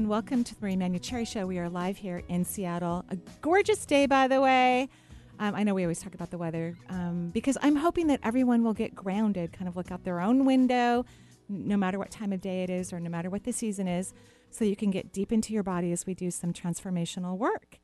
[0.00, 1.46] And welcome to the Marie Manuchehri Show.
[1.46, 3.04] We are live here in Seattle.
[3.10, 4.88] A gorgeous day, by the way.
[5.38, 8.64] Um, I know we always talk about the weather um, because I'm hoping that everyone
[8.64, 11.04] will get grounded, kind of look out their own window,
[11.50, 14.14] no matter what time of day it is or no matter what the season is,
[14.48, 17.78] so you can get deep into your body as we do some transformational work.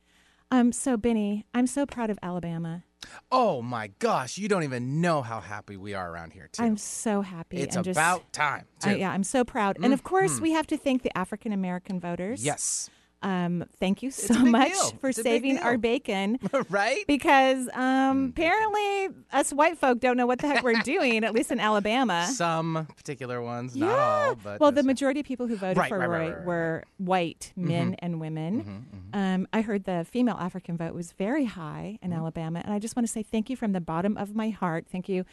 [0.49, 2.83] Um, so, Benny, I'm so proud of Alabama.
[3.31, 6.63] Oh my gosh, you don't even know how happy we are around here, too.
[6.63, 7.57] I'm so happy.
[7.57, 8.91] it's and just- about time, too.
[8.91, 9.77] I- yeah, I'm so proud.
[9.81, 10.43] And of course, mm-hmm.
[10.43, 12.43] we have to thank the African American voters.
[12.43, 12.89] Yes.
[13.23, 14.91] Um, thank you so much deal.
[15.01, 16.37] for It's saving our bacon.
[16.69, 17.03] right?
[17.07, 18.29] Because um, Mm.
[18.29, 22.27] apparently, us white folk don't know what the heck we're doing, at least in Alabama.
[22.31, 23.85] Some particular ones, yeah.
[23.87, 26.37] not all, but well, the majority of people who voted Right, for right, Roy right,
[26.37, 26.45] right.
[26.45, 28.85] were white men and women.
[29.13, 32.95] Um, I heard the female African vote was very high in Alabama, and I just
[32.95, 34.85] want to say thank you from the bottom of my heart.
[34.91, 35.25] Thank you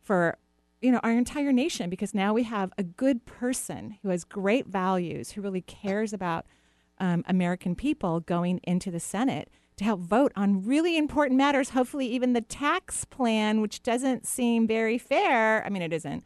[0.00, 0.38] for
[0.80, 4.66] you know our entire nation because now we have a good person who has great
[4.66, 6.46] values, who really cares about
[6.98, 11.70] um, American people going into the Senate to help vote on really important matters.
[11.70, 15.64] Hopefully, even the tax plan, which doesn't seem very fair.
[15.64, 16.24] I mean, it isn't.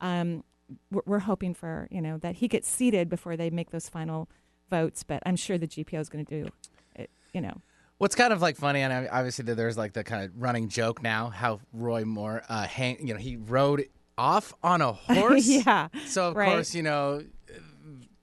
[0.00, 0.44] Um,
[0.90, 4.28] we're, we're hoping for you know that he gets seated before they make those final
[4.70, 6.50] votes, but I'm sure the GOP is going to do
[6.94, 7.10] it.
[7.32, 7.60] You know,
[7.98, 11.02] What's kind of like funny, and obviously that there's like the kind of running joke
[11.02, 13.86] now how Roy Moore, uh, hang, you know, he rode
[14.18, 15.46] off on a horse.
[15.46, 15.88] yeah.
[16.06, 16.50] So of right.
[16.50, 17.22] course, you know,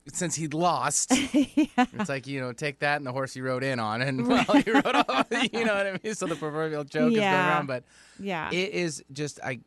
[0.08, 3.80] since he'd lost, it's like you know, take that and the horse you rode in
[3.80, 5.28] on, and well, he rode off.
[5.54, 6.16] You know what I mean?
[6.16, 7.84] So the proverbial joke is going around, but
[8.20, 9.60] Yeah, it is just I.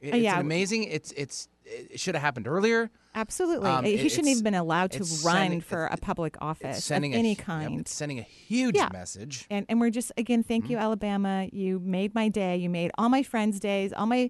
[0.00, 0.40] It, it's yeah.
[0.40, 0.84] amazing.
[0.84, 2.90] It's it's it should have happened earlier.
[3.14, 3.68] absolutely.
[3.70, 6.82] um, he it- shouldn't even been allowed to run sending- for a public office of
[6.82, 7.80] sending any a, yep, kind.
[7.80, 8.88] it's sending a huge Yeah.
[8.92, 9.46] message.
[9.50, 10.72] and and we're just again thank Mm-hmm.
[10.72, 14.28] you alabama you made my day you made all my friends days all my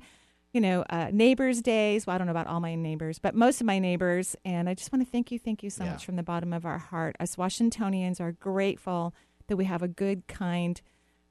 [0.52, 3.60] you know uh, neighbors days well i don't know about all my neighbors but most
[3.60, 5.92] of my neighbors and i just want to thank you thank you so Yeah.
[5.92, 9.14] much from the bottom of our heart us washingtonians are grateful
[9.48, 10.80] that we have a good kind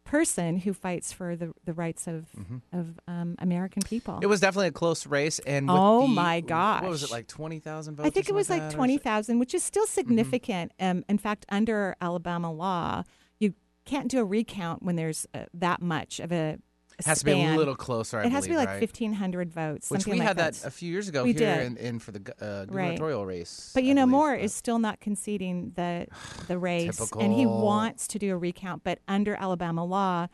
[0.03, 2.25] person who fights for the, the rights of
[2.73, 4.23] of um, american people Mm-hmm.
[4.23, 7.59] It was definitely a close race, and Oh, the- my what was it like twenty
[7.59, 8.07] thousand votes?
[8.07, 9.93] I think it was like or twenty thousand, which is still Mm-hmm.
[9.93, 10.71] significant.
[10.79, 13.03] Um, in fact, under Alabama law,
[13.39, 13.53] you
[13.85, 16.57] can't do a recount when there's uh, that much of a.
[17.05, 18.19] It has to be a little closer.
[18.19, 18.79] I it has to be like right?
[18.79, 20.67] fifteen hundred votes, Which we like had that that.
[20.67, 21.65] a few years ago We here did.
[21.65, 22.67] in, in for the uh, Right.
[22.91, 23.71] gubernatorial race.
[23.73, 26.07] But you I know, believe, Moore but- is still not conceding the
[26.47, 28.83] the race, and he wants to do a recount.
[28.83, 30.27] But under Alabama law,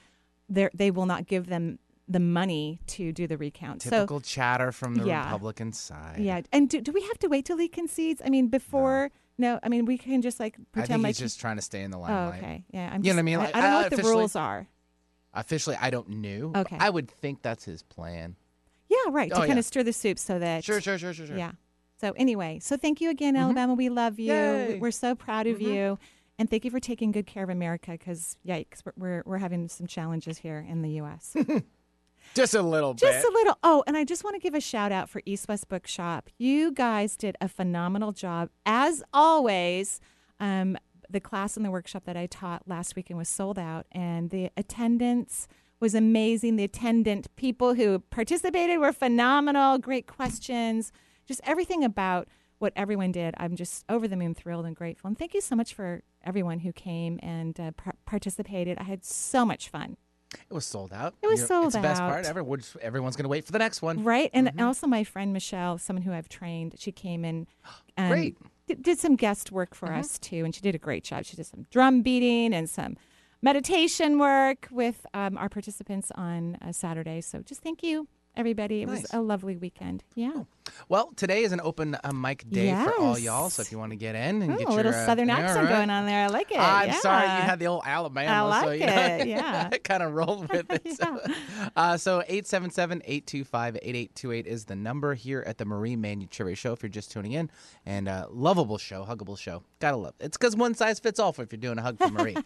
[0.49, 1.79] they they will not give them
[2.09, 3.81] the money to do the recount.
[3.81, 5.25] typical chatter from the yeah.
[5.25, 6.19] Republican side.
[6.19, 8.21] Yeah, and do, do we have to wait till he concedes?
[8.23, 11.19] I mean, before no, I mean we can just like I pretend think like he's
[11.19, 12.39] just trying to stay in the Oh, limelight.
[12.43, 12.65] okay.
[12.71, 13.37] Yeah, I'm You know what I mean?
[13.39, 14.67] Like, I, don't know what the rules are.
[15.33, 16.51] Officially, I don't know.
[16.55, 16.77] Okay.
[16.79, 18.35] I would think that's his plan.
[18.89, 19.29] Yeah, right.
[19.29, 19.59] To Oh, kind yeah.
[19.59, 20.63] of stir the soup so that.
[20.63, 21.37] Sure, sure, sure, sure, sure.
[21.37, 21.51] Yeah.
[21.99, 23.73] So anyway, so thank you again, Alabama.
[23.73, 24.31] We love you.
[24.31, 24.77] We- Yay.
[24.79, 25.97] We're so proud of you,
[26.39, 27.91] and thank you for taking good care of America.
[27.91, 31.35] Because yikes, we're, we're we're having some challenges here in the U.S.
[32.35, 33.31] Just a little just bit.
[33.31, 33.57] a little.
[33.63, 36.29] Oh, and I just want to give a shout out for East West Bookshop.
[36.37, 39.99] You guys did a phenomenal job, as always.
[40.39, 40.77] Um,
[41.09, 44.49] the class and the workshop that I taught last weekend was sold out, and the
[44.57, 45.47] attendance
[45.79, 46.55] was amazing.
[46.55, 49.77] The attendant people who participated were phenomenal.
[49.77, 50.91] Great questions,
[51.27, 52.27] just everything about
[52.59, 53.35] what everyone did.
[53.37, 55.07] I'm just over the moon thrilled and grateful.
[55.09, 58.79] And thank you so much for everyone who came and uh, par- participated.
[58.79, 59.97] I had so much fun.
[60.49, 61.13] It was sold out.
[61.21, 62.43] It was You know, sold it's the best part ever.
[62.43, 64.03] We're just- everyone's going to wait for the next one.
[64.03, 64.31] Right.
[64.33, 64.59] And Mm-hmm.
[64.61, 67.45] also, my friend Michelle, someone who I've trained, she came in.
[67.97, 68.37] um, Great.
[68.67, 70.43] Did, some guest work for us too.
[70.43, 71.25] And she did a great job.
[71.25, 72.97] She did some drum beating and some
[73.41, 77.21] meditation work with um, our participants on uh, Saturday.
[77.21, 78.81] So just thank you, everybody.
[78.81, 79.03] It Nice.
[79.03, 80.03] was a lovely weekend.
[80.15, 80.43] Yeah.
[80.89, 83.49] Well, today is an open uh, mic day for all y'all.
[83.49, 85.27] So if you want to get in and Oh, get a little your, uh, southern
[85.27, 85.77] yeah, accent right.
[85.77, 86.25] going on there.
[86.25, 86.59] I like it.
[86.59, 86.99] I'm yeah.
[86.99, 88.29] sorry you had the old Alabama.
[88.29, 89.69] I so, like you know, it, yeah.
[89.71, 90.97] I kind of rolled with it.
[90.97, 91.19] So,
[91.75, 97.11] uh, so 877-825-8828 is the number here at the Marie Manuchehri Show if you're just
[97.11, 97.49] tuning in.
[97.85, 99.63] And uh, lovable show, huggable show.
[99.79, 100.25] Gotta love it.
[100.25, 102.35] It's because one size fits all for if you're doing a hug for Marie.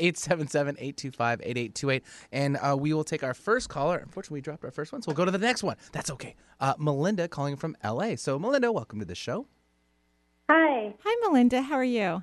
[0.00, 2.02] 877-825-8828.
[2.32, 3.98] And uh, we will take our first caller.
[3.98, 5.76] Unfortunately, we dropped our first one, so we'll go to the next one.
[5.92, 6.34] That's okay.
[6.60, 8.14] Uh, Melinda calling from L.A.
[8.16, 9.48] So, Melinda, welcome to the show.
[10.48, 11.62] Hi, Hi, Melinda.
[11.62, 12.22] How are you?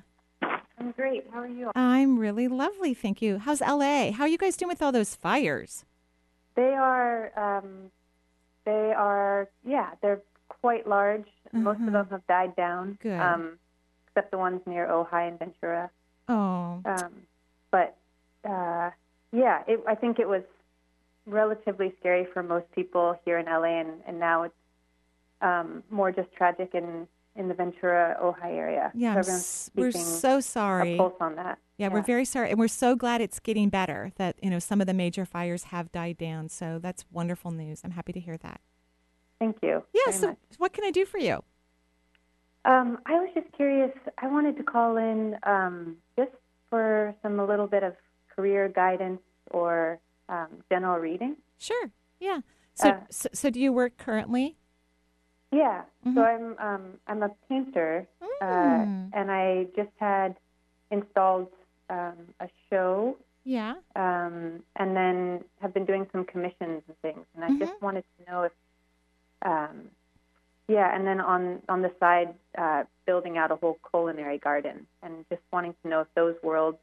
[0.78, 1.26] I'm great.
[1.30, 1.70] How are you?
[1.74, 3.36] I'm really lovely, thank you.
[3.36, 4.12] How's LA?
[4.12, 5.84] How are you guys doing with all those fires?
[6.54, 7.90] They are, um,
[8.64, 11.26] they are, yeah, they're quite large.
[11.52, 12.92] Most of them have died down.
[13.04, 13.08] Mm-hmm.
[13.10, 13.20] Good.
[13.20, 13.58] Um,
[14.06, 15.90] except the ones near Ojai and Ventura.
[16.30, 17.12] Oh, Um,
[17.70, 17.94] but
[18.48, 18.88] uh,
[19.32, 20.44] yeah, it, I think it was
[21.26, 24.54] relatively scary for most people here in LA, and, and now it's
[25.42, 27.06] um, more just tragic in
[27.36, 28.90] in the Ventura, Ojai area.
[28.94, 29.20] yeah.
[29.20, 30.96] so we're so sorry.
[30.96, 31.58] pulse on that.
[31.78, 34.12] Yeah, we're very sorry, and we're so glad it's getting better.
[34.16, 36.48] That you know some of the major fires have died down.
[36.48, 37.82] So that's wonderful news.
[37.84, 38.60] I'm happy to hear that.
[39.38, 39.82] Thank you.
[39.94, 40.12] Yeah.
[40.12, 40.38] So much.
[40.58, 41.42] what can I do for you?
[42.66, 43.92] Um, I was just curious.
[44.18, 46.32] I wanted to call in um, just
[46.68, 47.94] for some a little bit of
[48.36, 49.20] career guidance
[49.50, 49.98] or
[50.28, 51.36] um, general reading.
[51.58, 51.90] Sure.
[52.18, 52.40] Yeah.
[52.74, 54.56] So, Uh, so so do you work currently?
[55.52, 55.82] Yeah.
[56.06, 56.14] Mhm.
[56.14, 58.06] So I'm um, I'm a painter,
[58.40, 59.10] uh, Mm.
[59.12, 60.36] and I just had
[60.90, 61.48] installed
[61.88, 63.74] um, a show, Yeah.
[63.96, 67.26] um, and then have been doing some commissions and things.
[67.34, 67.58] And I Mm-hmm.
[67.64, 68.52] just wanted to know if,
[69.42, 69.90] um,
[70.68, 75.24] yeah, and then on on the side, uh, building out a whole culinary garden, and
[75.28, 76.78] just wanting to know if those worlds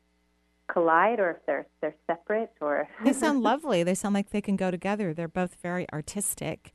[0.67, 3.83] collide or if they're they're separate or They sound lovely.
[3.83, 5.13] They sound like they can go together.
[5.13, 6.73] They're both very artistic.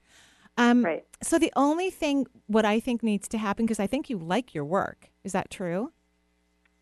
[0.57, 1.05] Um, right.
[1.23, 4.55] So the only thing, what I think needs to happen, because I think you like
[4.55, 5.11] your work.
[5.25, 5.93] Is that true?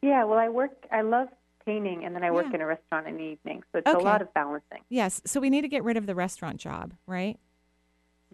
[0.02, 0.24] Yeah.
[0.24, 0.86] Well, I work.
[0.90, 1.28] I love
[1.66, 2.56] painting, and then I work Yeah.
[2.56, 4.78] in a restaurant in the evening, so it's a lot of balancing.
[4.88, 5.20] Yes.
[5.26, 7.38] So we need to get rid of the restaurant job, right?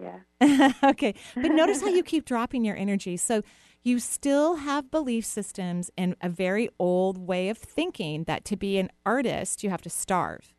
[0.00, 0.72] Yeah.
[0.84, 1.14] okay.
[1.34, 3.16] But notice how you keep dropping your energy.
[3.16, 3.42] So
[3.82, 8.78] you still have belief systems and a very old way of thinking that to be
[8.78, 10.52] an artist, you have to starve.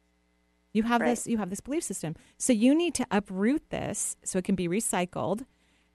[0.78, 1.10] You have Right.
[1.10, 2.16] this you have this belief system.
[2.38, 5.46] So you need to uproot this so it can be recycled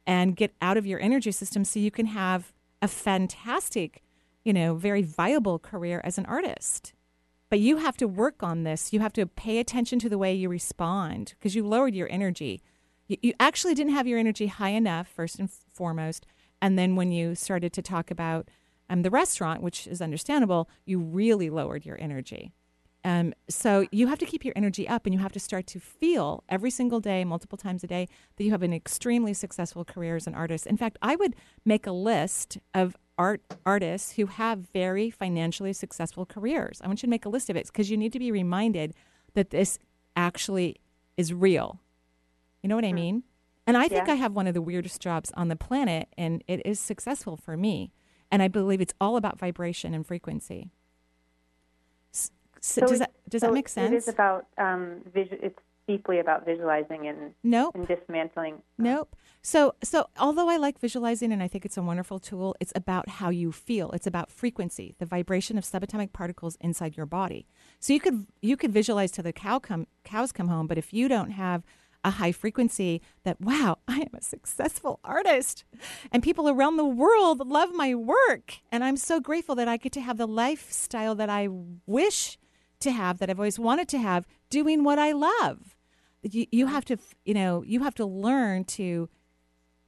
[0.06, 4.02] and get out of your energy system so you can have a fantastic,
[4.44, 6.92] you know, very viable career as an artist.
[7.48, 8.92] But you have to work on this.
[8.92, 12.60] You have to pay attention to the way you respond because you lowered your energy.
[13.06, 16.26] You, you actually didn't have your energy high enough, first and foremost.
[16.60, 18.48] And then when you started to talk about
[18.90, 22.52] um, the restaurant, which is understandable, you really lowered your energy.
[23.04, 25.80] Um, so you have to keep your energy up and you have to start to
[25.80, 30.16] feel every single day, multiple times a day, that you have an extremely successful career
[30.16, 30.66] as an artist.
[30.66, 31.34] In fact, I would
[31.64, 36.80] make a list of art artists who have very financially successful careers.
[36.82, 38.94] I want you to make a list of it because you need to be reminded
[39.34, 39.78] that this
[40.16, 40.76] actually
[41.16, 41.80] is real.
[42.62, 43.24] You know what I mean?
[43.66, 44.14] And I think Yeah.
[44.14, 47.56] I have one of the weirdest jobs on the planet, and it is successful for
[47.56, 47.92] me.
[48.30, 50.70] And I believe it's all about vibration and frequency.
[52.62, 53.92] So, does that does so that make sense?
[53.92, 57.74] is about um, visu- It's deeply about visualizing and, nope.
[57.74, 58.62] and dismantling.
[58.78, 59.16] Nope.
[59.42, 63.08] So so although I like visualizing and I think it's a wonderful tool, it's about
[63.08, 63.90] how you feel.
[63.90, 67.48] It's about frequency, the vibration of subatomic particles inside your body.
[67.80, 70.92] So you could you could visualize till the cow come cows come home, but if
[70.92, 71.64] you don't have
[72.04, 75.64] a high frequency that wow, I am a successful artist
[76.12, 79.92] and people around the world love my work and I'm so grateful that I get
[79.92, 81.48] to have the lifestyle that I
[81.86, 82.38] wish
[82.82, 85.76] to have that I've always wanted to have doing what I love.
[86.22, 89.08] You, you have to, you know, you have to learn to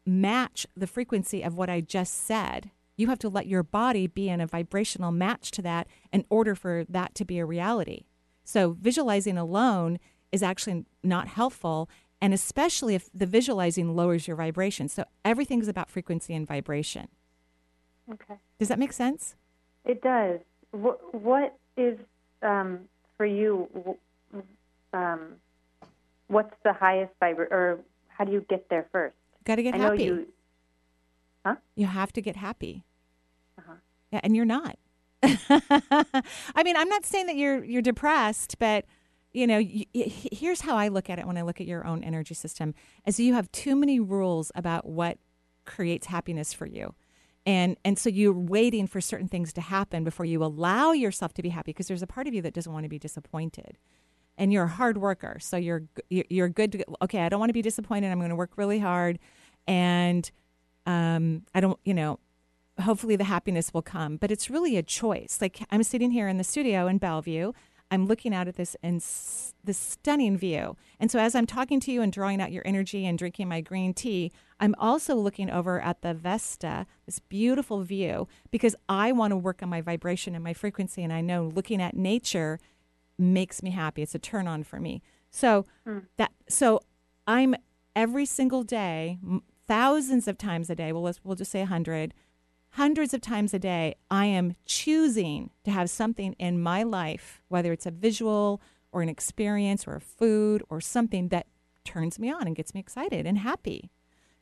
[0.06, 2.70] match the frequency of what I just said.
[2.96, 6.54] You have to let your body be in a vibrational match to that in order
[6.54, 8.04] for that to be a reality.
[8.44, 9.98] So visualizing alone
[10.30, 11.88] is actually not helpful,
[12.20, 14.88] and especially if the visualizing lowers your vibration.
[14.88, 17.08] So everything's about frequency and vibration.
[18.12, 18.34] Okay.
[18.58, 19.34] Does that make sense?
[19.84, 20.40] It does.
[20.72, 21.98] What, what is
[22.44, 22.80] um,
[23.16, 23.68] for you?
[24.92, 25.34] Um,
[26.28, 29.16] what's the highest vibra or how do you get there first?
[29.44, 30.04] Got to get I know happy.
[30.04, 30.26] you.
[31.44, 31.56] Huh?
[31.74, 32.84] You have to get happy.
[33.58, 33.74] Uh-huh.
[34.12, 34.78] Yeah, and you're not.
[35.22, 38.84] I mean, I'm not saying that you're you're depressed, but
[39.32, 41.86] you know, y- y- here's how I look at it when I look at your
[41.86, 42.74] own energy system:
[43.06, 45.18] is you have too many rules about what
[45.64, 46.94] creates happiness for you.
[47.46, 51.42] And and so you're waiting for certain things to happen before you allow yourself to
[51.42, 53.78] be happy because there's a part of you that doesn't want to be disappointed.
[54.36, 57.54] And you're a hard worker, so you're you're good to okay, I don't want to
[57.54, 58.10] be disappointed.
[58.10, 59.18] I'm going to work really hard
[59.66, 60.30] and
[60.86, 62.18] um I don't, you know,
[62.80, 66.38] hopefully the happiness will come but it's really a choice like i'm sitting here in
[66.38, 67.52] the studio in bellevue
[67.90, 70.76] i'm looking out at this and s- this stunning view.
[71.00, 73.60] And so as i'm talking to you and drawing out your energy and drinking my
[73.60, 79.30] green tea i'm also looking over at the vesta this beautiful view because i want
[79.30, 81.02] to work on my vibration and my frequency.
[81.02, 82.58] And i know looking at nature
[83.18, 84.02] makes me happy.
[84.02, 85.02] It's a turn on for me.
[85.30, 85.98] So hmm.
[86.16, 86.80] that so
[87.26, 87.54] i'm
[87.96, 92.12] every single day m- thousands of times a day well let's we'll just say 100
[92.74, 97.72] hundreds of times a day, I am choosing to have something in my life, whether
[97.72, 101.46] it's a visual or an experience or a food or something that
[101.84, 103.92] turns me on and gets me excited and happy.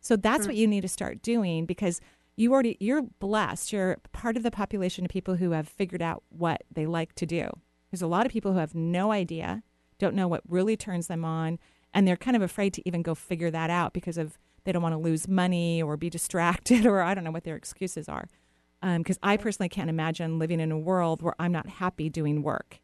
[0.00, 0.48] So that's mm-hmm.
[0.48, 2.00] what you need to start doing because
[2.34, 3.70] you already you're blessed.
[3.70, 7.26] You're part of the population of people who have figured out what they like to
[7.26, 7.50] do.
[7.90, 9.62] There's a lot of people who have no idea,
[9.98, 11.58] don't know what really turns them on,
[11.92, 14.83] and they're kind of afraid to even go figure that out because of they don't
[14.83, 18.28] want to lose money or be distracted or I don't know what their excuses are.
[18.81, 22.42] Because um, I personally can't imagine living in a world where I'm not happy doing
[22.42, 22.81] work.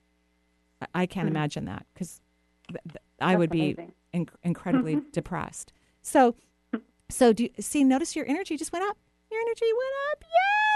[0.81, 1.37] I, I can't mm-hmm.
[1.37, 2.21] imagine that because
[2.69, 3.77] th- th- I would be
[4.13, 5.73] in- incredibly depressed.
[6.03, 6.37] So,
[7.09, 7.83] so do you see?
[7.83, 8.97] Notice your energy just went up.
[9.31, 10.25] Your energy went up.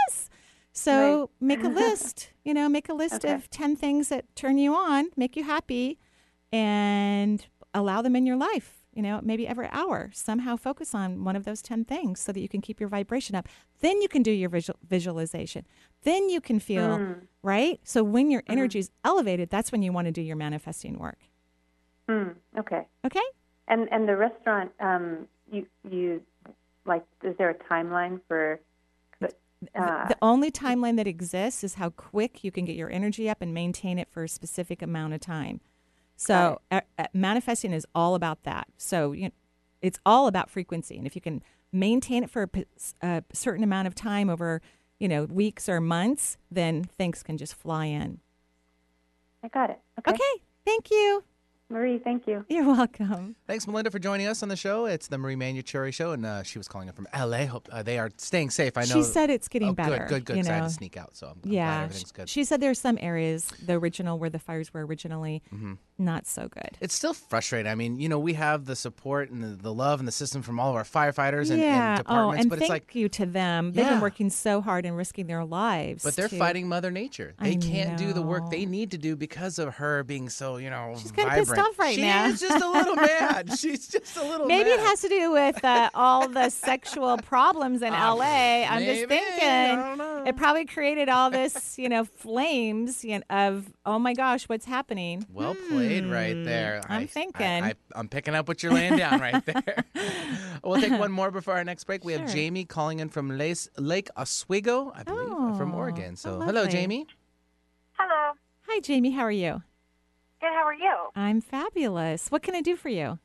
[0.08, 0.30] Yes.
[0.72, 1.28] So right.
[1.40, 2.30] make a list.
[2.44, 3.32] You know, make a list okay.
[3.32, 6.00] of ten things that turn you on, make you happy,
[6.50, 11.34] and allow them in your life you know, maybe every hour, somehow focus on one
[11.34, 13.48] of those 10 things so that you can keep your vibration up.
[13.80, 15.66] Then you can do your visual, visualization.
[16.02, 17.20] Then you can feel, mm.
[17.42, 17.80] right?
[17.84, 18.52] So when your mm-hmm.
[18.52, 21.18] energy is elevated, that's when you want to do your manifesting work.
[22.08, 22.34] Mm.
[22.58, 22.86] Okay.
[23.06, 23.20] Okay.
[23.68, 26.20] And and the restaurant, um, you you
[26.84, 28.60] like, is there a timeline for?
[29.76, 33.40] Uh, the only timeline that exists is how quick you can get your energy up
[33.40, 35.60] and maintain it for a specific amount of time.
[36.22, 38.68] So uh, uh, manifesting is all about that.
[38.76, 39.32] So you know,
[39.80, 42.58] it's all about frequency, and if you can maintain it for a,
[43.02, 44.60] a certain amount of time over,
[45.00, 48.20] you know, weeks or months, then things can just fly in.
[49.42, 49.80] I got it.
[49.98, 50.12] Okay.
[50.12, 50.42] Okay.
[50.64, 51.24] Thank you.
[51.72, 52.44] Marie, thank you.
[52.48, 53.34] You're welcome.
[53.46, 54.84] Thanks, Melinda, for joining us on the show.
[54.84, 57.46] It's the Marie Manuchehri Show, and uh, she was calling in from LA.
[57.46, 58.76] Hope uh, they are staying safe.
[58.76, 58.86] I know.
[58.86, 60.04] She said it's getting oh, better.
[60.06, 60.36] Good, good, good.
[60.36, 60.50] You know?
[60.50, 62.28] I had to sneak out, so I'm, I'm yeah, glad everything's good.
[62.28, 65.74] She said there are some areas, the original where the fires were originally, mm-hmm.
[65.98, 66.76] not so good.
[66.82, 67.72] It's still frustrating.
[67.72, 70.42] I mean, you know, we have the support and the, the love and the system
[70.42, 71.96] from all of our firefighters and, yeah.
[71.96, 73.72] and departments, oh, and but thank it's like you to them.
[73.72, 73.94] They've yeah.
[73.94, 76.04] been working so hard and risking their lives.
[76.04, 76.38] But they're to...
[76.38, 77.34] fighting Mother Nature.
[77.40, 78.08] They I can't know.
[78.08, 81.12] do the work they need to do because of her being so, you know, She's
[81.12, 81.28] kind
[81.62, 82.26] of pissed off right she now.
[82.26, 83.58] Is just a little mad.
[83.58, 84.46] She's just a little.
[84.46, 84.78] Maybe mad.
[84.80, 88.64] it has to do with uh, all the sexual problems in Um, LA.
[88.64, 90.24] I'm maybe, just thinking I don't know.
[90.26, 94.64] it probably created all this, you know, flames you know, of oh my gosh, what's
[94.64, 95.26] happening?
[95.32, 96.80] Well played, right Hmm, there.
[96.88, 97.46] I'm I- thinking.
[97.64, 99.84] I, I, I'm picking up what you're laying down right there.
[100.64, 102.04] we'll take one more before our next break.
[102.04, 106.16] We have Jamie calling in from Lace, Lake Oswego, I believe, uh, from Oh, Oregon.
[106.16, 106.66] So, hello.
[106.66, 107.06] Jamie.
[107.98, 108.32] Hello.
[108.68, 109.10] Hi, Jamie.
[109.10, 109.62] How are you?
[110.42, 110.50] Good.
[110.52, 110.92] How are you?
[111.16, 112.28] I'm fabulous.
[112.30, 113.06] What can I do for you?
[113.06, 113.18] Um,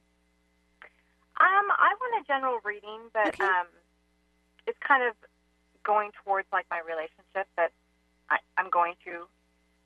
[1.39, 3.43] I want a general reading, but Okay.
[3.43, 3.65] um,
[4.67, 5.15] it's kind of
[5.83, 7.71] going towards like my relationship that
[8.29, 9.25] I, I'm going through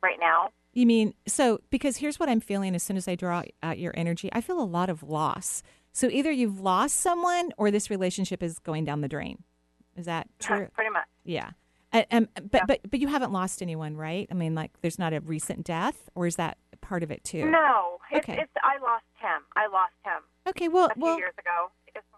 [0.04, 0.50] right now.
[0.74, 1.60] You mean so?
[1.70, 4.30] Because here's what I'm feeling as soon as I draw out your energy.
[4.34, 5.64] I feel a lot of loss.
[5.94, 9.44] So either you've lost someone, or this relationship is going down the drain.
[9.98, 10.68] Is that true?
[10.74, 11.08] Pretty much.
[11.24, 11.52] Yeah.
[11.94, 12.66] Um, but Yeah.
[12.66, 14.28] but but you haven't lost anyone, right?
[14.32, 17.50] I mean, like, there's not a recent death, or is that part of it too?
[17.50, 18.40] No, it's, Okay.
[18.42, 19.42] it's I lost him.
[19.56, 20.68] I lost him Okay.
[20.68, 21.72] Well, a few well, years ago.
[21.88, 22.18] It's a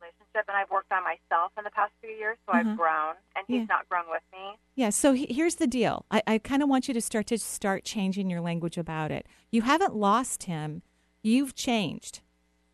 [0.00, 2.70] relationship, and I've worked on myself in the past few years, so Uh-huh.
[2.70, 3.64] I've grown, and he's Yeah.
[3.76, 4.58] not grown with me.
[4.74, 4.90] yeah.
[4.90, 6.04] So he- here's the deal.
[6.10, 9.26] I, I kind of want you to start to start changing your language about it.
[9.50, 10.82] You haven't lost him.
[11.22, 12.20] You've changed.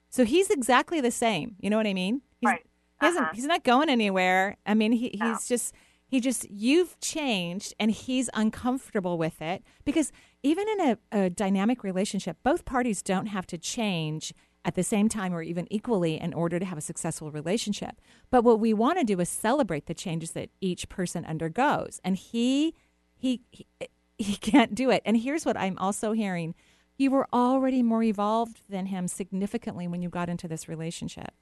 [0.08, 1.54] So he's exactly the same.
[1.60, 2.22] You know what I mean?
[2.40, 2.62] He's, Right.
[3.00, 3.32] He hasn't, Uh-huh.
[3.34, 4.56] He's not going anywhere.
[4.66, 5.28] I mean, he, No.
[5.30, 5.72] he's just
[6.10, 10.10] he just you've changed, and he's uncomfortable with it because
[10.42, 15.08] even in a, a dynamic relationship, both parties don't have to change at the same
[15.08, 18.00] time or even equally in order to have a successful relationship.
[18.28, 22.16] But what we want to do is celebrate the changes that each person undergoes, and
[22.16, 22.74] he
[23.16, 23.68] he he,
[24.18, 25.02] he can't do it.
[25.04, 26.56] And here's what I'm also hearing.
[26.98, 31.32] You were already more evolved than him significantly when you got into this relationship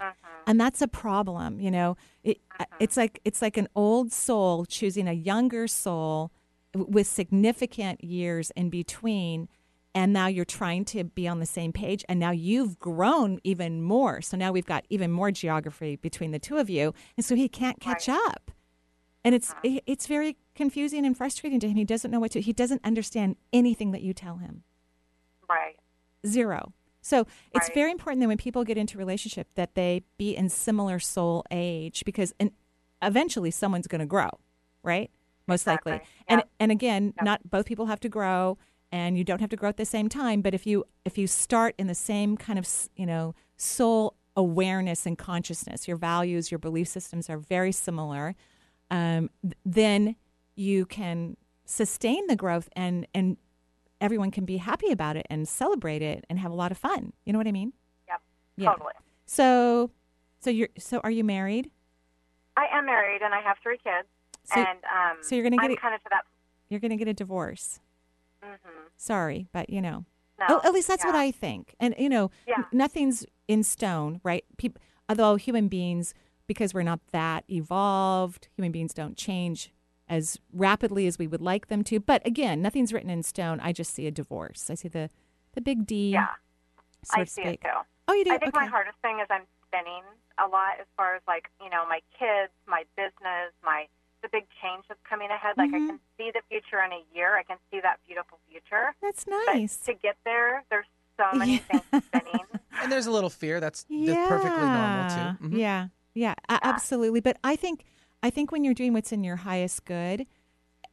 [0.00, 0.28] Uh-huh.
[0.46, 1.96] and that's a problem you know?
[2.22, 2.66] It, uh-huh.
[2.80, 6.30] it's like it's like an old soul choosing a younger soul
[6.74, 9.48] with significant years in between
[9.94, 13.82] and now you're trying to be on the same page and now you've grown even
[13.82, 14.20] more.
[14.20, 17.48] So now we've got even more geography between the two of you and so he
[17.48, 18.50] can't catch up.
[19.24, 19.60] And it's uh-huh.
[19.64, 21.76] it- it's very confusing and frustrating to him.
[21.76, 24.62] He doesn't know what to he doesn't understand anything that you tell him.
[25.48, 25.76] Right.
[26.26, 26.72] zero.
[27.08, 27.74] So it's Right.
[27.74, 32.04] very important that when people get into relationship that they be in similar soul age
[32.04, 32.50] because and
[33.02, 34.30] eventually someone's going to grow,
[34.82, 35.10] right?
[35.46, 35.92] Most likely.
[35.94, 36.08] Exactly.
[36.28, 36.48] And Yep.
[36.60, 37.28] and again, Yep.
[37.28, 38.58] not both people have to grow
[38.92, 41.26] and you don't have to grow at the same time, but if you if you
[41.26, 46.58] start in the same kind of, you know, soul awareness and consciousness, your values, your
[46.58, 48.34] belief systems are very similar,
[48.90, 50.16] um, th- then
[50.56, 53.36] you can sustain the growth and and
[54.00, 57.12] everyone can be happy about it and celebrate it and have a lot of fun.
[57.24, 57.72] You know what I mean?
[58.08, 58.20] Yep.
[58.56, 58.70] Yeah.
[58.72, 58.92] Totally.
[59.26, 59.90] So,
[60.40, 61.70] so you're so are you married?
[62.56, 64.08] I am married and I have three kids.
[64.44, 66.22] So- and um, so you're gonna get I'm kind of to that.
[66.70, 67.80] You're going to get a divorce.
[68.42, 68.54] hmm
[68.96, 70.04] Sorry, but you know.
[70.38, 71.14] No, Oh, at least that's what.
[71.14, 71.74] I think.
[71.80, 72.64] And you know, Yeah.
[72.72, 74.44] nothing's in stone, right?
[74.58, 76.12] People, although human beings,
[76.46, 79.72] because we're not that evolved, human beings don't change
[80.08, 82.00] as rapidly as we would like them to.
[82.00, 83.60] But again, nothing's written in stone.
[83.60, 84.70] I just see a divorce.
[84.70, 85.10] I see the
[85.54, 86.28] the big D, Yeah,
[87.04, 87.46] so I see speak.
[87.46, 87.78] it too.
[88.08, 88.30] Oh, you do.
[88.32, 88.64] I think okay.
[88.64, 90.02] my hardest thing is I'm spinning
[90.38, 93.86] a lot as far as like you know my kids, my business, my
[94.22, 95.54] the big change that's coming ahead.
[95.56, 95.86] Like I Mhm.
[95.88, 97.36] can see the future in a year.
[97.38, 98.94] I can see that beautiful future.
[99.00, 99.76] That's But nice.
[99.78, 100.86] to get there, there's
[101.16, 101.78] so many Yeah.
[101.80, 102.44] things spinning.
[102.82, 103.60] And there's a little fear.
[103.60, 105.46] That's, that's perfectly normal too.
[105.48, 105.58] Mhm.
[105.58, 107.20] Yeah, yeah, a- absolutely.
[107.20, 107.84] But I think
[108.22, 110.26] I think when you're doing what's in your highest good,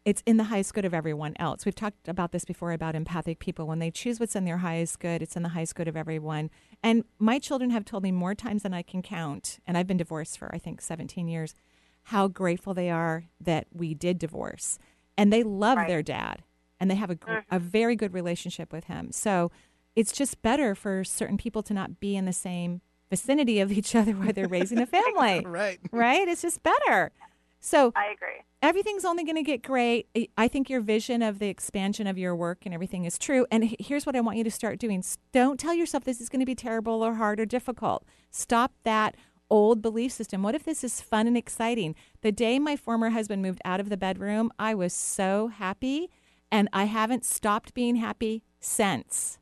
[0.04, 1.66] it's in the highest good of everyone else.
[1.66, 3.66] We've talked about this before about empathic people.
[3.66, 6.52] When they choose what's in their highest good, it's in the highest good of everyone.
[6.84, 9.98] And my children have told me more times than I can count, and I've been
[9.98, 11.56] divorced for I think 17 years,
[12.04, 14.78] how grateful they are that we did divorce.
[15.18, 15.88] And they love Right.
[15.88, 16.44] their dad,
[16.80, 17.44] and they have a, gr- mm.
[17.50, 19.12] a very good relationship with him.
[19.12, 19.52] So
[19.96, 23.96] it's just better for certain people to not be in the same vicinity of each
[23.96, 25.46] other while they're raising a family.
[25.46, 25.80] Right.
[25.92, 26.28] right?
[26.28, 27.12] It's just better.
[27.60, 28.42] So I agree.
[28.62, 30.08] everything's only going to get great.
[30.16, 33.48] I- I think your vision of the expansion of your work and everything is true.
[33.52, 36.42] And here's what I want you to start doing don't tell yourself this is going
[36.42, 38.04] to be terrible or hard or difficult.
[38.30, 39.16] Stop that
[39.50, 40.44] old belief system.
[40.44, 41.96] What if this is fun and exciting?
[42.22, 46.10] The day my former husband moved out of the bedroom, I was so happy.
[46.52, 49.40] And I haven't stopped being happy since.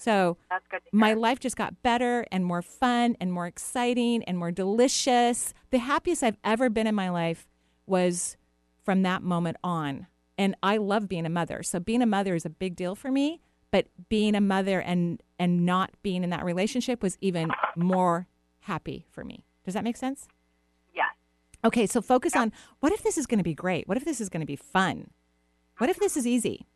[0.00, 0.78] So That's good.
[0.78, 5.52] To my life just got better and more fun and more exciting and more delicious.
[5.70, 7.46] The happiest I've ever been in my life
[7.86, 8.38] was
[8.82, 10.06] from that moment on.
[10.38, 11.62] And I love being a mother.
[11.62, 15.22] So being a mother is a big deal for me, but being a mother and
[15.38, 18.26] and not being in that relationship was even more
[18.60, 19.44] happy for me.
[19.66, 20.28] Does that make sense?
[20.94, 21.08] Yes.
[21.62, 23.86] Okay, so focus on what if this is going to be great?
[23.86, 25.10] What if this is going to be fun?
[25.76, 26.66] What if this is easy?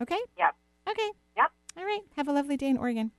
[0.00, 0.18] Okay?
[0.38, 0.54] Yep.
[0.88, 1.10] Okay.
[1.36, 1.50] Yep.
[1.76, 2.00] All right.
[2.16, 3.10] Have a lovely day in Oregon.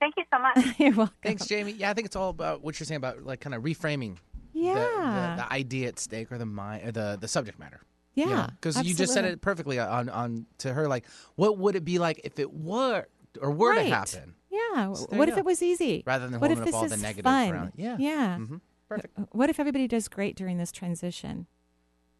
[0.00, 0.74] Thank you so much.
[0.78, 1.14] You're welcome.
[1.22, 1.72] Thanks, Jamie.
[1.72, 4.16] Yeah, I think it's all about what you're saying about like kind of reframing
[4.52, 4.74] Yeah.
[4.74, 7.80] the, the idea at stake or the mind or the, the subject matter.
[8.14, 8.48] yeah.
[8.60, 10.88] because you just said it perfectly on on to her.
[10.88, 11.04] Like,
[11.36, 13.06] what would it be like if it were
[13.40, 13.88] or were Right.
[13.88, 14.92] to happen, Yeah.
[14.94, 15.40] So what if go.
[15.40, 16.02] it was easy?
[16.06, 17.50] rather than what if holding this up all is the negative fun?
[17.52, 17.66] around?
[17.68, 17.74] it?
[17.76, 18.36] Yeah, Yeah.
[18.36, 18.56] hmm
[18.88, 19.18] perfect.
[19.32, 21.46] What if everybody does great during this transition?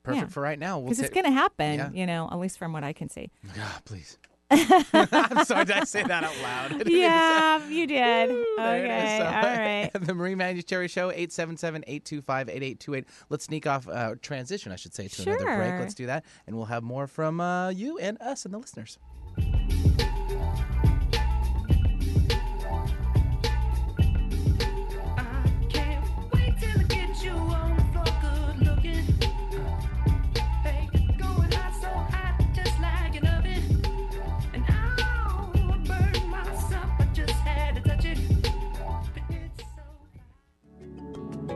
[0.03, 0.29] Perfect yeah.
[0.29, 0.79] for right now.
[0.79, 1.91] We'll Because it's going to happen, Yeah.
[1.93, 3.31] you know, at least from what I can see.
[3.59, 4.19] Ah, please.
[4.51, 6.73] I'm sorry, did I say that out loud?
[6.73, 8.31] I didn't mean yeah, you did.
[8.31, 8.47] Is.
[8.59, 9.21] okay.
[9.23, 9.91] All right.
[10.07, 13.05] the Marie Manuchehri Show, 877-825-8828.
[13.29, 15.73] Let's sneak off, uh, transition, I should say, to another break.
[15.75, 16.25] Let's do that.
[16.47, 18.99] And we'll have more from uh, you and us and the listeners.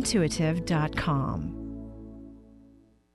[0.00, 1.56] EnergyIntuitive.com.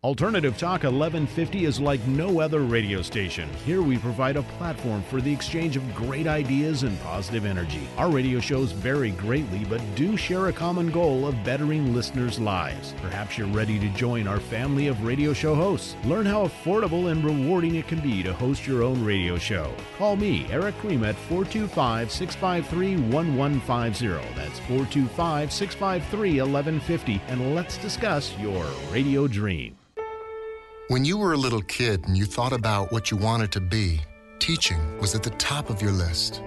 [0.03, 3.49] Alternative Talk 1150 is like no other radio station.
[3.65, 7.87] Here we provide a platform for the exchange of great ideas and positive energy.
[7.97, 12.93] Our radio shows vary greatly, but do share a common goal of bettering listeners' lives.
[13.01, 15.95] Perhaps you're ready to join our family of radio show hosts.
[16.05, 19.73] Learn how affordable and rewarding it can be to host your own radio show.
[19.97, 24.44] Call me, Eric Cream, at 425 653 1150.
[24.55, 29.75] That's 425 653 1150, and let's discuss your radio dream.
[30.87, 33.99] When you were a little kid and you thought about what you wanted to be,
[34.39, 36.41] teaching was at the top of your list.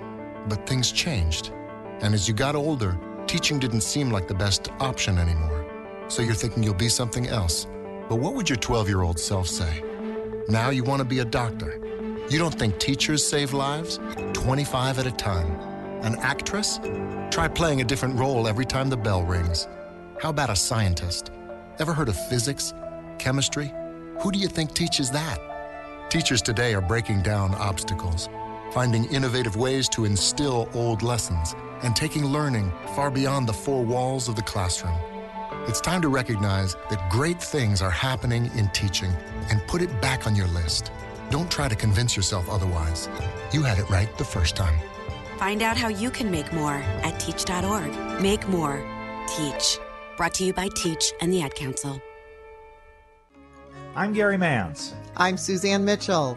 [0.49, 1.53] But things changed.
[2.01, 5.67] And as you got older, teaching didn't seem like the best option anymore.
[6.09, 7.67] So you're thinking you'll be something else.
[8.09, 9.83] But what would your 12 year old self say?
[10.49, 11.79] Now you want to be a doctor.
[12.31, 14.01] You don't think teachers save lives?
[14.33, 15.68] 25 at a time.
[16.03, 16.79] An actress?
[17.31, 19.67] Try playing a different role every time the bell rings.
[20.21, 21.33] How about a scientist?
[21.81, 22.73] Ever heard of physics?
[23.19, 23.73] Chemistry?
[24.21, 25.41] Who do you think teaches that?
[26.09, 28.29] Teachers today are breaking down obstacles,
[28.73, 34.29] finding innovative ways to instill old lessons, and taking learning far beyond the four walls
[34.29, 34.97] of the classroom.
[35.67, 39.11] It's time to recognize that great things are happening in teaching
[39.51, 40.93] and put it back on your list.
[41.31, 43.09] Don't try to convince yourself otherwise.
[43.53, 44.79] You had it right the first time.
[45.39, 46.75] Find out how you can make more
[47.05, 48.21] at teach.org.
[48.21, 48.85] Make more.
[49.29, 49.79] Teach.
[50.17, 52.03] Brought to you by Teach and the Ad Council.
[53.95, 54.95] I'm Gary Mance.
[55.17, 56.37] I'm Suzanne Mitchell.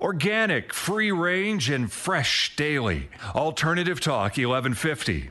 [0.00, 3.10] Organic, free range, and fresh daily.
[3.34, 5.30] Alternative Talk 1150.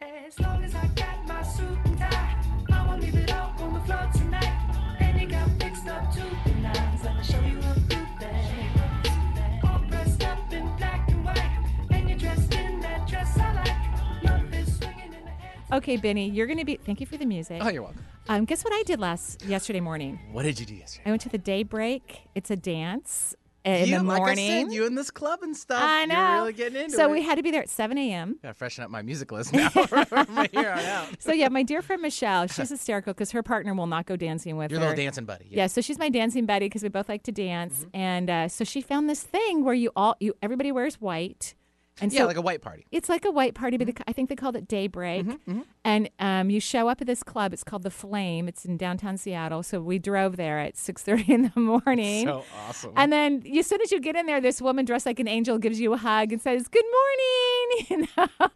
[0.00, 3.80] As as I got my suit and tie, I won't leave it all on the
[3.80, 4.96] floor tonight.
[4.98, 7.04] And you got fixed up to the nines.
[7.04, 9.60] Let me show you a good thing.
[9.62, 14.24] All dressed up in black and white, and you're dressed in that dress I like.
[14.24, 15.76] Love is swinging in the air.
[15.78, 16.80] Okay, Benny, you're going to be.
[16.84, 17.60] Thank you for the music.
[17.62, 18.04] Oh, you're welcome.
[18.28, 20.18] Um, guess what I did last yesterday morning?
[20.32, 21.04] What did you do yesterday?
[21.06, 22.22] I went to the Daybreak.
[22.34, 24.68] It's a dance in you, the like I morning.
[24.68, 25.82] said, you in this club and stuff.
[25.82, 26.14] I know.
[26.14, 26.96] You're really getting into it.
[26.96, 27.12] so it.
[27.12, 28.38] we had to be there at 7 a.m.
[28.42, 31.08] Gotta freshen up my music list now from here on out.
[31.20, 34.56] So yeah, my dear friend Michelle, she's hysterical because her partner will not go dancing
[34.56, 34.86] with Your her.
[34.86, 35.46] Your little dancing buddy.
[35.50, 35.66] Yeah.
[35.68, 37.96] so she's my dancing buddy because we both like to dance, Mm-hmm.
[37.96, 41.54] and uh, so she found this thing where you all you everybody wears white,
[42.00, 42.86] and Yeah, so like a white party.
[42.90, 45.26] It's like a white party, but I think they called it Daybreak.
[45.26, 47.52] Mm-hmm, And um, you show up at this club.
[47.52, 48.48] It's called the Flame.
[48.48, 49.62] It's in downtown Seattle.
[49.62, 52.26] So we drove there at six thirty in the morning.
[52.26, 52.92] So awesome.
[52.96, 55.58] And then as soon as you get in there, this woman dressed like an angel
[55.58, 57.28] gives you a hug and says, Good morning.
[57.88, 58.48] You know?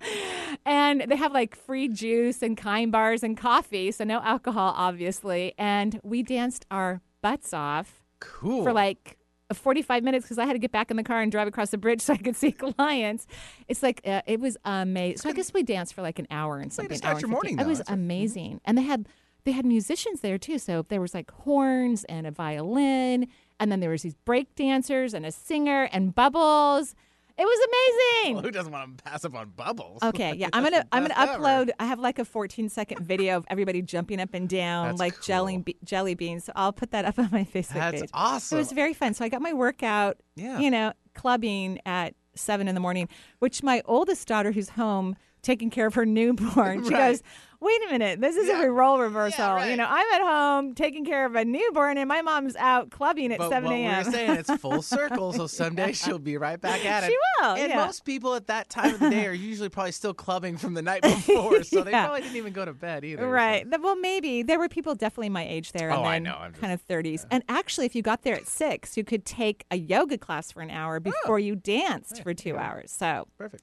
[0.65, 3.91] And they have like free juice and kind bars and coffee.
[3.91, 5.55] So no alcohol, obviously.
[5.59, 8.63] And we danced our butts off cool.
[8.63, 9.17] for like
[9.53, 11.79] 45 minutes because I had to get back in the car and drive across the
[11.79, 13.27] bridge so I could see clients.
[13.69, 15.19] It's like, uh, it was amazing.
[15.19, 16.99] So I guess we danced for like an hour and something.
[17.05, 17.95] hour and morning, It was That's right.
[17.99, 18.61] amazing.
[18.65, 19.09] And they had,
[19.45, 20.59] they had musicians there too.
[20.59, 23.29] So there was like horns and a violin.
[23.61, 26.95] And then there was these break dancers and a singer and bubbles.
[27.39, 28.35] It was amazing.
[28.37, 30.03] Well, who doesn't want to pass up on bubbles?
[30.03, 31.43] Okay, yeah, I'm gonna I'm gonna best ever.
[31.43, 31.71] upload.
[31.79, 35.21] I have like a 14 second video of everybody jumping up and down That's like
[35.23, 36.45] jelly be- jelly beans.
[36.45, 38.11] So I'll put that up on my Facebook That's page.
[38.15, 38.57] awesome.
[38.57, 39.13] It was very fun.
[39.15, 40.17] So I got my workout.
[40.35, 40.59] Yeah.
[40.59, 43.09] You know, clubbing at seven in the morning,
[43.41, 47.13] which my oldest daughter, who's home taking care of her newborn, she Right.
[47.13, 47.23] goes,
[47.61, 48.65] "Wait a minute, this isn't Yeah.
[48.67, 49.45] a role reversal.
[49.45, 49.71] Yeah, right.
[49.71, 53.33] You know, I'm at home taking care of a newborn, and my mom's out clubbing
[53.33, 54.05] at But 7 a.m.
[54.05, 55.33] We're saying, it's full circle.
[55.33, 57.11] So someday she'll be right back at it.
[57.11, 57.87] She will, And yeah.
[57.87, 60.83] most people at that time of the day are usually probably still clubbing from the
[60.83, 63.29] night before, so they probably didn't even go to bed either.
[63.29, 63.63] Right.
[63.71, 65.91] Th- Well, maybe there were people definitely my age there.
[65.91, 66.37] And Oh, I know.
[66.39, 67.25] I'm just- kind of 30s.
[67.31, 70.61] And actually, if you got there at six, you could take a yoga class for
[70.61, 71.01] an hour oh.
[71.01, 72.91] before you danced for two hours.
[72.91, 73.63] So Perfect.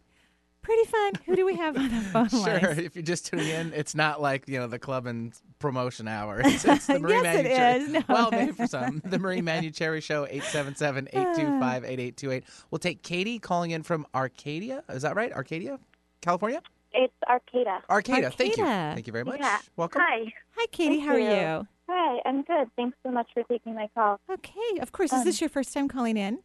[0.63, 1.11] Pretty fun.
[1.25, 2.59] Who do we have on the phone Sure.
[2.59, 2.79] lines?
[2.79, 6.41] If you're just tuning in, it's not like you know the club and promotion hour.
[6.45, 7.79] It's, it's the Marie Yes, it Manuchehri.
[7.81, 7.89] is.
[7.89, 8.01] No.
[8.09, 9.01] Well, maybe for some.
[9.05, 12.43] The Marie Manuchehri Show, 877-825-8828.
[12.71, 14.83] We'll take Katie calling in from Arcadia.
[14.89, 15.31] Is that right?
[15.33, 15.79] Arcadia,
[16.21, 16.61] California.
[16.93, 17.81] It's Arcata.
[17.89, 18.29] Arcata.
[18.29, 18.63] Thank you.
[18.65, 19.39] Thank you very much.
[19.39, 19.57] Yeah.
[19.75, 20.01] Welcome.
[20.05, 20.31] Hi.
[20.55, 20.97] Hi, Katie.
[20.97, 21.29] Thank how are you.
[21.29, 21.67] you?
[21.89, 22.69] Hi, I'm good.
[22.77, 24.19] Thanks so much for taking my call.
[24.31, 24.79] Okay.
[24.81, 25.11] Of course.
[25.11, 26.39] Is um, this your first time calling in?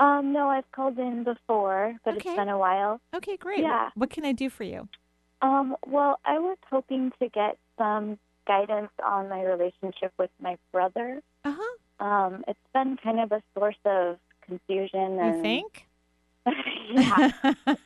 [0.00, 2.30] Um, no, I've called in before, but Okay.
[2.30, 3.00] it's been a while.
[3.14, 3.60] Okay, great.
[3.60, 3.90] Yeah.
[3.94, 4.88] What can I do for you?
[5.42, 11.20] Um, well, I was hoping to get some guidance on my relationship with my brother.
[11.44, 12.04] Uh huh.
[12.04, 15.18] Um, it's been kind of a source of confusion.
[15.20, 15.86] And, You think?
[16.92, 17.30] yeah.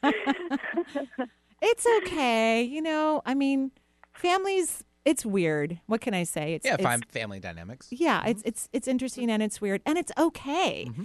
[1.66, 2.62] It's okay.
[2.62, 3.70] You know, I mean,
[4.12, 4.84] families.
[5.06, 5.80] It's weird.
[5.86, 6.54] What can I say?
[6.54, 7.88] It's Yeah, it's, fine family dynamics.
[7.90, 10.86] Yeah, it's it's it's interesting and it's weird and it's okay.
[10.88, 11.02] Mm-hmm.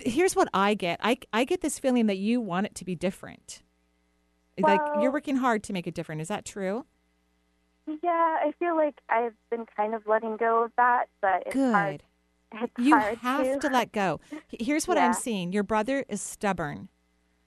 [0.00, 1.00] Here's what I get.
[1.02, 3.62] I I get this feeling that you want it to be different.
[4.60, 6.20] like you're working hard to make it different.
[6.20, 6.84] Is that true?
[8.02, 12.02] yeah, I feel like I've been kind of letting go of that, but it's hard.
[12.52, 12.62] Good.
[12.62, 14.20] It's You hard have to let go.
[14.48, 15.52] Here's what I'm seeing.
[15.52, 16.88] Your brother is stubborn.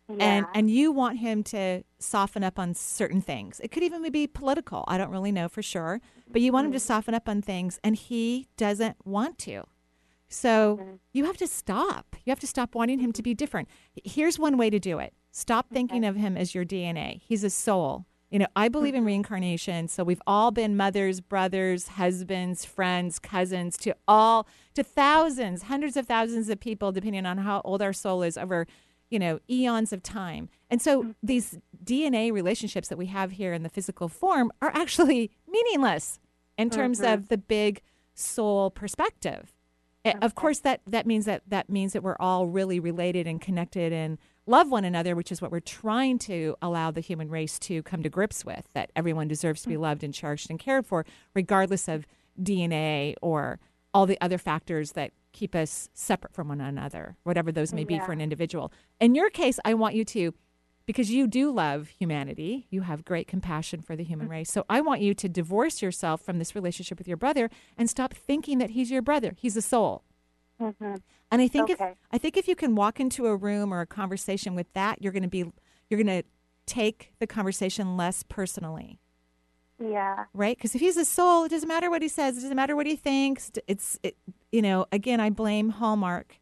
[0.09, 0.15] Yeah.
[0.19, 3.59] And and you want him to soften up on certain things.
[3.61, 4.83] It could even be political.
[4.87, 6.85] I don't really know for sure, but you want him to mm-hmm.
[6.85, 9.63] soften up on things and he doesn't want to.
[10.31, 10.95] So mm-hmm.
[11.11, 12.15] you have to stop.
[12.25, 13.35] You have to stop wanting him to be mm-hmm.
[13.35, 13.67] different.
[14.03, 15.13] Here's one way to do it.
[15.31, 17.21] Stop thinking of him as your DNA.
[17.21, 18.05] He's a soul.
[18.29, 19.07] You know, I believe in mm-hmm.
[19.07, 19.89] reincarnation.
[19.89, 26.07] So we've all been mothers, brothers, husbands, friends, cousins to all to thousands, hundreds of
[26.07, 28.67] thousands of people depending on how old our soul is over,
[29.09, 30.47] you know, eons of time.
[30.69, 35.31] And so these DNA relationships that we have here in the physical form are actually
[35.47, 36.19] meaningless
[36.57, 37.13] in terms Mhm.
[37.13, 37.81] of the big
[38.13, 39.51] soul perspective.
[40.03, 43.39] Eh, Of course, that that means that that means that we're all really related and
[43.39, 47.59] connected and love one another, which is what we're trying to allow the human race
[47.59, 48.67] to come to grips with.
[48.73, 52.07] That everyone deserves to be loved and cherished and cared for, regardless of
[52.41, 53.59] DNA or
[53.93, 57.99] all the other factors that keep us separate from one another, whatever those may be
[58.05, 58.71] for an individual.
[58.99, 60.33] In your case, I want you to,
[60.85, 64.31] because you do love humanity, you have great compassion for the human Mm-hmm.
[64.31, 64.51] race.
[64.51, 68.13] So I want you to divorce yourself from this relationship with your brother and stop
[68.13, 69.33] thinking that he's your brother.
[69.37, 70.03] He's a soul.
[70.59, 70.95] hmm
[71.31, 71.91] And I think Okay.
[71.91, 75.01] if I think if you can walk into a room or a conversation with that,
[75.01, 75.45] you're going to be
[75.89, 76.27] you're going to
[76.65, 78.99] take the conversation less personally,
[79.79, 80.25] Yeah.
[80.33, 80.57] right?
[80.57, 82.85] Because if he's a soul, it doesn't matter what he says, it doesn't matter what
[82.85, 83.51] he thinks.
[83.67, 84.15] It's it,
[84.51, 86.37] you know, again, I blame Hallmark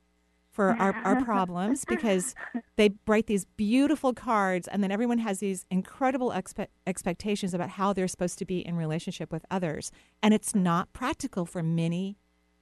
[0.59, 2.35] for our, our problems because
[2.75, 7.93] they write these beautiful cards and then everyone has these incredible expe- expectations about how
[7.93, 9.89] they're supposed to be in relationship with others
[10.21, 12.17] and it's not practical for many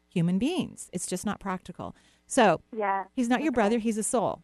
[0.08, 1.96] human beings it's just not practical
[2.28, 3.06] so Yeah.
[3.16, 4.44] he's not your brother he's a soul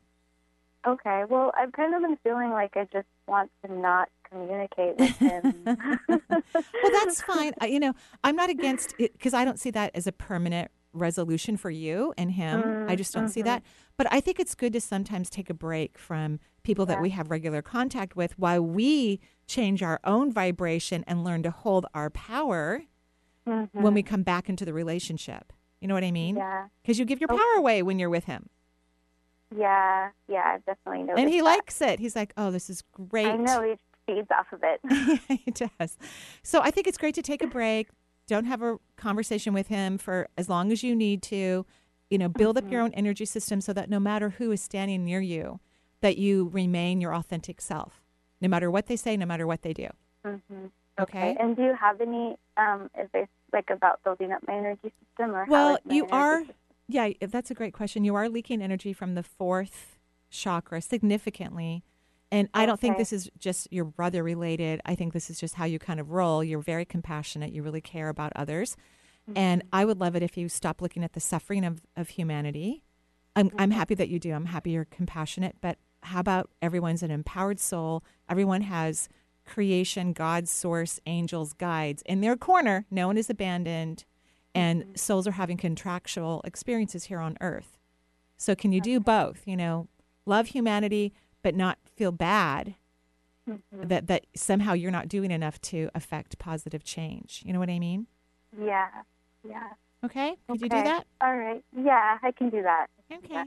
[0.85, 1.23] Okay.
[1.29, 5.63] Well, I've kind of been feeling like I just want to not communicate with him.
[6.09, 9.91] well that's fine I, you know i'm not against it because i don't see that
[9.93, 13.45] as a permanent resolution for you and him i just don't see Mhm.
[13.45, 13.63] that
[13.97, 17.29] but i think it's good to sometimes take a break from people that we have
[17.31, 22.83] regular contact with while we change our own vibration and learn to hold our power
[23.45, 23.93] when Mhm.
[23.93, 25.51] we come back into the relationship
[25.81, 26.67] you know what i mean Yeah.
[26.81, 28.49] because you give your power away when you're with him
[29.55, 30.09] Yeah.
[30.27, 30.41] Yeah.
[30.45, 31.19] I've definitely noticed.
[31.19, 31.43] and he that.
[31.45, 33.75] likes it he's like oh this is great I know he
[34.07, 34.81] feeds off of it.
[35.45, 35.97] he does.
[36.43, 37.87] So I think it's great to take a break.
[38.27, 41.65] Don't have a conversation with him for as long as you need to.
[42.09, 42.85] You know, build up your Mm-hmm.
[42.85, 45.59] own energy system so that no matter who is standing near you,
[46.01, 48.03] that you remain your authentic self,
[48.39, 49.87] no matter what they say, no matter what they do.
[50.23, 50.65] hmm
[50.99, 51.35] Okay.
[51.39, 55.45] And do you have any um advice like about building up my energy system or
[55.45, 56.39] how Well, you are.
[56.39, 56.55] system?
[56.87, 58.03] Yeah, that's a great question.
[58.03, 59.97] You are leaking energy from the fourth
[60.29, 61.83] chakra significantly.
[62.33, 64.81] And I don't think this is just your brother related.
[64.85, 66.43] I think this is just how you kind of roll.
[66.43, 67.53] You're very compassionate.
[67.53, 68.75] You really care about others.
[69.29, 69.37] Mm-hmm.
[69.37, 72.83] And I would love it if you stop looking at the suffering of, of humanity.
[73.35, 73.77] I'm, I'm mm-hmm.
[73.77, 74.33] happy that you do.
[74.33, 75.57] I'm happy you're compassionate.
[75.61, 78.03] But how about everyone's an empowered soul?
[78.27, 79.09] Everyone has
[79.45, 82.87] creation, God's source, angels, guides in their corner.
[82.89, 84.05] No one is abandoned.
[84.55, 84.95] And mm-hmm.
[84.95, 87.77] souls are having contractual experiences here on earth.
[88.37, 89.43] So can you do both?
[89.45, 89.87] You know,
[90.25, 92.75] love humanity, but not feel bad
[93.47, 93.89] Mhm.
[93.89, 97.43] that, that somehow you're not doing enough to affect positive change.
[97.45, 98.07] You know what I mean?
[98.57, 98.87] Yeah.
[99.43, 99.73] Yeah.
[100.03, 100.37] Okay.
[100.47, 101.05] Could you do that?
[101.21, 101.63] All right.
[101.77, 102.87] Yeah, I can do that.
[103.11, 103.27] Okay.
[103.29, 103.43] Yeah.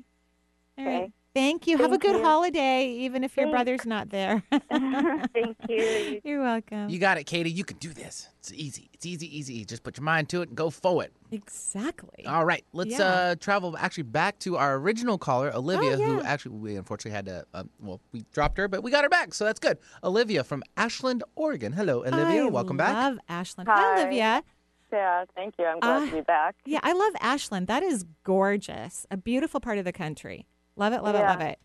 [0.79, 1.01] All Okay.
[1.01, 1.13] right.
[1.37, 1.77] Thank you.
[1.77, 2.23] Have a good you.
[2.25, 4.43] holiday, even if your brother's not there.
[4.71, 6.21] Thank you.
[6.25, 6.89] You're welcome.
[6.89, 7.51] You got it, Katie.
[7.51, 8.31] You can do this.
[8.39, 8.89] It's easy.
[8.95, 9.63] It's easy, easy.
[9.67, 11.11] Just put your mind to it and go forward.
[11.31, 12.25] exactly.
[12.25, 13.05] All right, let's Yeah.
[13.05, 16.23] uh, travel actually back to our original caller, Olivia, who yeah.
[16.25, 19.35] actually we unfortunately had to, uh, well, we dropped her, but we got her back,
[19.35, 19.77] so that's good.
[20.03, 21.73] Olivia from Ashland, Oregon.
[21.75, 22.47] Hello, Olivia.
[22.47, 22.97] I Welcome back.
[22.97, 23.69] I love Ashland.
[23.69, 24.01] Hi, Hi.
[24.01, 24.43] Olivia.
[24.91, 25.67] Yeah, thank you.
[25.67, 26.55] I'm glad Uh, to be back.
[26.65, 27.67] Yeah, I love Ashland.
[27.67, 29.05] That is gorgeous.
[29.11, 30.47] A beautiful part of the country.
[30.77, 31.59] Love it, love it, love it.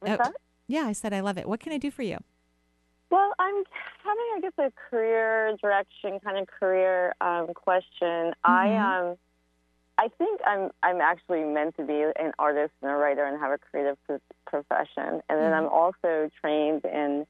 [0.00, 0.32] What's Oh, that?
[0.66, 1.48] Yeah, I said I love it.
[1.48, 2.18] What can I do for you?
[3.10, 3.54] Well, I'm
[4.02, 8.34] having, I guess, a career direction kind of career um, question.
[8.42, 9.10] I Mhm.
[9.12, 9.18] um,
[9.98, 13.52] I think I'm I'm actually meant to be an artist and a writer and have
[13.52, 15.58] a creative pro- profession, and then Mhm.
[15.58, 17.26] I'm also trained in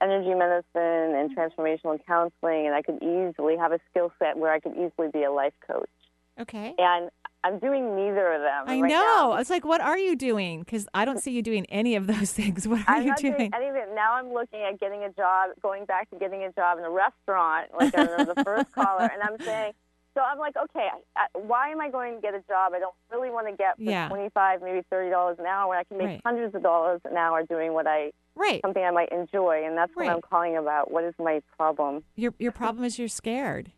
[0.00, 4.60] energy medicine and transformational counseling, and I could easily have a skill set where I
[4.60, 5.90] could easily be a life coach.
[6.38, 6.74] Okay.
[6.78, 7.10] And
[7.46, 8.64] I'm doing neither of them.
[8.66, 8.96] I right know.
[9.24, 9.36] Um, now.
[9.38, 10.60] was like, what are you doing?
[10.60, 12.66] Because I don't see you doing any of those things.
[12.66, 13.34] What are I'm you doing?
[13.36, 13.88] doing any of it.
[13.94, 16.90] Now I'm looking at getting a job, going back to getting a job in a
[16.90, 19.72] restaurant, like I the first caller, and I'm saying,
[20.14, 22.78] so I'm like, okay, I, I, why am I going to get a job I
[22.78, 24.08] don't really want to get for Yeah.
[24.08, 26.20] 25, maybe $30 an hour when I can make Right.
[26.24, 28.60] hundreds of dollars an hour doing what I, right.
[28.62, 30.90] something I might enjoy, and that's what I'm calling about.
[30.90, 32.02] What is my problem?
[32.16, 33.72] Your your problem is you're scared.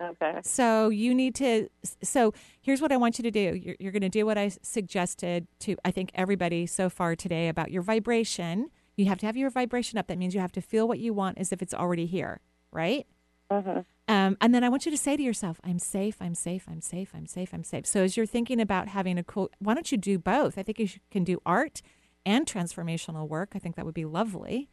[0.00, 0.40] Okay.
[0.42, 1.68] So you need to.
[2.02, 3.54] So here's what I want you to do.
[3.54, 7.48] You're, you're going to do what I suggested to I think everybody so far today
[7.48, 8.70] about your vibration.
[8.96, 10.06] You have to have your vibration up.
[10.08, 12.40] That means you have to feel what you want as if it's already here,
[12.72, 13.06] right?
[13.50, 16.66] hmm Um, and then I want you to say to yourself, I'm safe, I'm safe,
[16.68, 17.86] I'm safe, I'm safe, I'm safe.
[17.86, 20.58] So as you're thinking about having a cool, why don't you do both?
[20.58, 21.82] I think you should, can do art
[22.24, 23.52] and transformational work.
[23.54, 24.68] I think that would be lovely.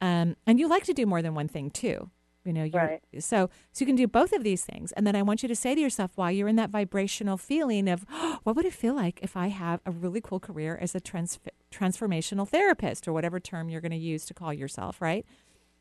[0.00, 2.10] Um, and you like to do more than one thing too.
[2.44, 3.00] You know, Right.
[3.20, 5.54] so so you can do both of these things, and then I want you to
[5.54, 8.04] say to yourself, while you're in that vibrational feeling of,
[8.42, 11.38] what would it feel like if I have a really cool career as a trans-
[11.70, 15.24] transformational therapist, or whatever term you're going to use to call yourself, right?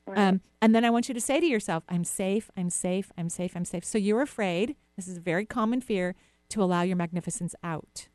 [0.07, 3.29] Um, and then I want you to say to yourself, I'm safe, I'm safe, I'm
[3.29, 3.85] safe, I'm safe.
[3.85, 6.15] So you're afraid, this is a very common fear,
[6.49, 8.09] to allow your magnificence out.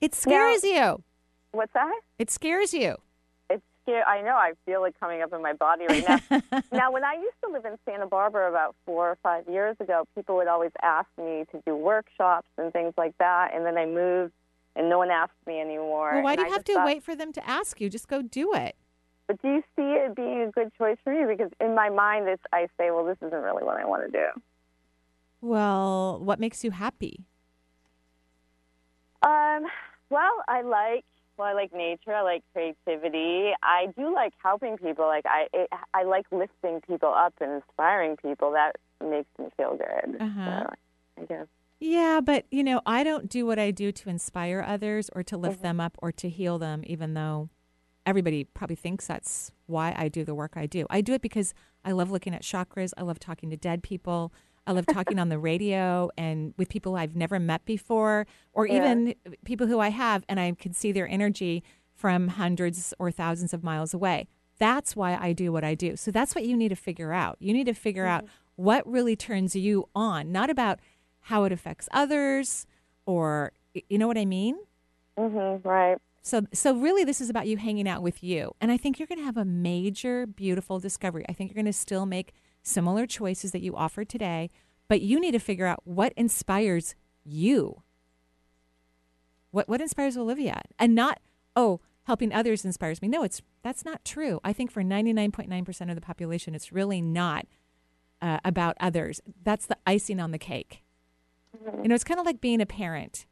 [0.00, 1.02] It scares you.
[1.50, 2.00] What's that?
[2.18, 2.96] It scares you.
[3.82, 4.02] Scary.
[4.02, 4.34] I know.
[4.36, 6.42] I feel it coming up in my body right now.
[6.72, 10.04] now, when I used to live in Santa Barbara about four or five years ago,
[10.14, 13.50] people would always ask me to do workshops and things like that.
[13.54, 14.32] And then I moved,
[14.76, 16.12] and no one asked me anymore.
[16.14, 17.90] Well, why do I you have to thought- wait for them to ask you?
[17.90, 18.76] Just go do it.
[19.28, 21.24] But do you see it being a good choice for me?
[21.34, 24.10] Because in my mind, it's, I say, well, this isn't really what I want to
[24.10, 24.26] do.
[25.40, 27.24] Well, what makes you happy?
[29.22, 29.66] Um,
[30.10, 31.04] well, I like
[31.36, 32.14] well, I like nature.
[32.14, 33.50] I like creativity.
[33.62, 35.06] I do like helping people.
[35.06, 38.52] Like I, it, I like lifting people up and inspiring people.
[38.52, 40.20] That makes me feel good.
[40.20, 40.64] Uh-huh.
[40.64, 41.46] So, I guess.
[41.80, 45.34] Yeah, but you know, I don't do what I do to inspire others or to
[45.34, 45.44] Mm-hmm.
[45.44, 47.48] lift them up or to heal them, even though
[48.06, 50.86] everybody probably thinks that's why I do the work I do.
[50.90, 52.92] I do it because I love looking at chakras.
[52.96, 54.32] I love talking to dead people.
[54.66, 58.76] I love talking on the radio and with people I've never met before, or Yeah.
[58.76, 61.62] even people who I have, and I can see their energy
[61.94, 64.28] from hundreds or thousands of miles away.
[64.58, 65.96] That's why I do what I do.
[65.96, 67.36] So that's what you need to figure out.
[67.40, 68.24] You need to figure out
[68.56, 70.78] what really turns you on, not about
[71.26, 72.66] how it affects others
[73.06, 73.52] or
[73.88, 74.58] you know what I mean?
[75.18, 75.98] Mm-hmm, right.
[76.22, 78.52] So so really this is about you hanging out with you.
[78.60, 81.24] And I think you're going to have a major beautiful discovery.
[81.28, 84.50] I think you're going to still make similar choices that you offered today,
[84.88, 86.94] but you need to figure out what inspires
[87.24, 87.82] you.
[89.50, 90.62] What what inspires Olivia?
[90.78, 91.20] And not
[91.54, 93.08] oh, helping others inspires me.
[93.08, 94.40] No, it's that's not true.
[94.42, 97.46] I think for 99.9% of the population it's really not
[98.20, 99.20] uh, about others.
[99.42, 100.82] That's the icing on the cake.
[101.82, 103.26] You know, it's kind of like being a parent.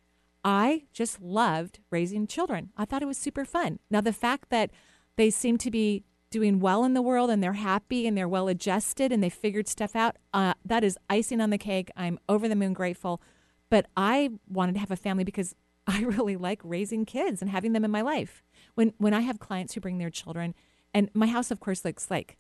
[0.45, 2.71] I just loved raising children.
[2.77, 3.79] I thought it was super fun.
[3.91, 4.71] Now, the fact that
[5.17, 8.49] they seem to be doing well in the world and they're happy and they're well
[8.49, 11.91] adjusted and they figured stuff out, uh, that is icing on the cake.
[11.97, 13.21] I'm over the moon grateful.
[13.69, 15.55] But I wanted to have a family because
[15.87, 18.43] I really like raising kids and having them in my life.
[18.75, 20.55] When when I have clients who bring their children,
[20.95, 22.37] and my house, of course, looks like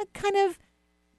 [0.00, 0.58] a kind of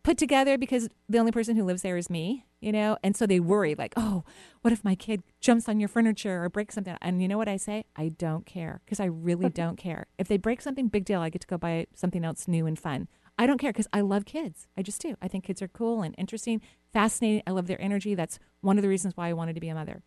[0.04, 2.98] put together because the only person who lives there is me, you know?
[3.04, 4.24] And so they worry, like, oh,
[4.62, 6.98] what if my kid jumps on your furniture or breaks something?
[7.02, 7.86] And you know what I say?
[7.96, 10.08] I don't care because I really don't care.
[10.18, 11.22] If they break something, big deal.
[11.22, 13.08] I get to go buy something else new and fun.
[13.38, 14.68] I don't care because I love kids.
[14.78, 15.16] I just do.
[15.22, 16.62] I think kids are cool and interesting,
[16.94, 17.44] fascinating.
[17.48, 18.14] I love their energy.
[18.14, 20.04] That's one of the reasons why I wanted to be a mother.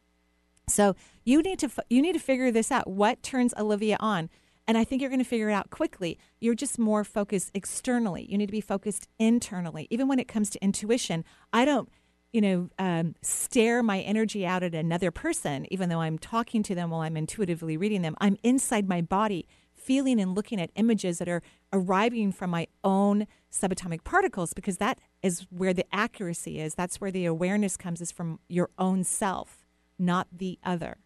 [0.68, 2.86] So you need to you need to figure this out.
[2.86, 4.30] What turns Olivia on?
[4.66, 6.18] And I think you're going to figure it out quickly.
[6.40, 8.26] You're just more focused externally.
[8.30, 9.86] You need to be focused internally.
[9.90, 11.90] Even when it comes to intuition, I don't,
[12.32, 16.74] you know, um, stare my energy out at another person, even though I'm talking to
[16.74, 18.16] them while I'm intuitively reading them.
[18.20, 23.26] I'm inside my body, feeling and looking at images that are arriving from my own
[23.52, 26.74] subatomic particles, because that is where the accuracy is.
[26.74, 29.66] That's where the awareness comes, is from your own self,
[29.98, 30.96] not the other.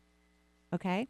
[0.72, 1.08] Okay?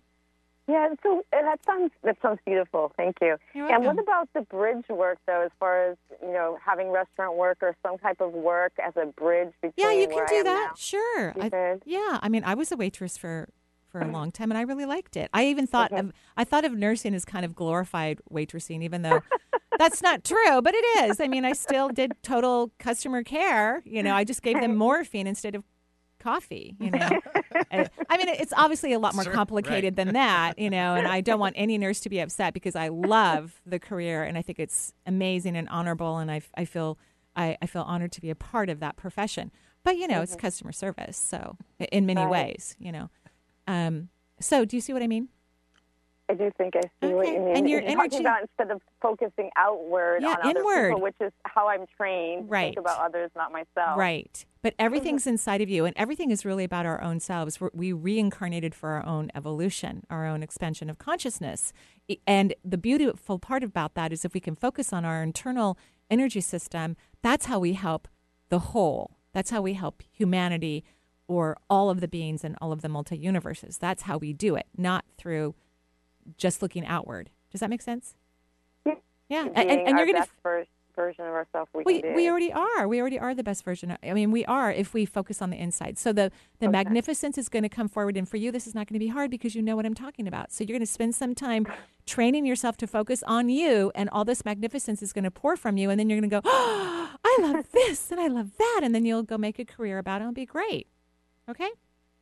[0.68, 2.92] Yeah, so uh, that sounds that sounds beautiful.
[2.96, 3.36] Thank you.
[3.54, 7.58] And what about the bridge work though, as far as you know, having restaurant work
[7.62, 10.68] or some type of work as a bridge between Yeah, you can do that.
[10.70, 10.74] now?
[10.76, 11.34] Sure.
[11.40, 13.48] I, yeah, I mean, I was a waitress for
[13.88, 15.30] for a long time, and I really liked it.
[15.32, 19.22] I even thought of I thought of nursing as kind of glorified waitressing, even though
[19.78, 21.18] that's not true, but it is.
[21.18, 23.82] I mean, I still did total customer care.
[23.86, 25.64] You know, I just gave them morphine instead of
[26.28, 26.76] coffee.
[26.78, 27.08] You know,
[27.70, 30.58] I mean, it's obviously a lot more Sure, complicated than that.
[30.58, 33.78] You know, and I don't want any nurse to be upset because I love the
[33.78, 36.98] career and I think it's amazing and honorable, and I I feel.
[37.36, 39.52] I, I feel honored to be a part of that profession.
[39.84, 42.30] But you know, it's customer service, so in many Right.
[42.46, 43.10] ways, you know.
[43.68, 44.08] Um,
[44.40, 45.28] so do you see what I mean?
[46.30, 47.56] I do think I see what you mean.
[47.56, 51.16] And your You're energy- talking about instead of focusing outward Yeah, on other people, which
[51.20, 52.50] is how I'm trained.
[52.50, 52.74] Right.
[52.74, 53.98] Think about others, not myself.
[53.98, 54.44] Right.
[54.60, 55.30] But everything's mm-hmm.
[55.30, 57.60] inside of you, and everything is really about our own selves.
[57.60, 61.72] We're, we reincarnated for our own evolution, our own expansion of consciousness.
[62.26, 65.78] And the beautiful part about that is if we can focus on our internal
[66.10, 68.08] energy system, that's how we help
[68.48, 69.16] the whole.
[69.32, 70.84] That's how we help humanity
[71.28, 73.78] or all of the beings and all of the multi universes.
[73.78, 75.54] That's how we do it, not through
[76.36, 77.30] just looking outward.
[77.50, 78.14] Does that make sense?
[79.30, 79.42] Yeah.
[79.42, 80.64] And, and, and our you're going to best ver-
[80.98, 82.88] version of ourselves we, we, we already are.
[82.88, 83.96] We already are the best version.
[84.02, 85.96] I mean, we are if we focus on the inside.
[85.96, 88.88] So the the magnificence is going to come forward, and for you, this is not
[88.88, 90.50] going to be hard because you know what I'm talking about.
[90.50, 91.66] So you're going to spend some time
[92.06, 95.76] training yourself to focus on you, and all this magnificence is going to pour from
[95.76, 98.80] you, and then you're going to go, oh, I love this and I love that,
[98.82, 100.24] and then you'll go make a career about it.
[100.24, 100.88] It'll be great.
[101.48, 101.70] Okay.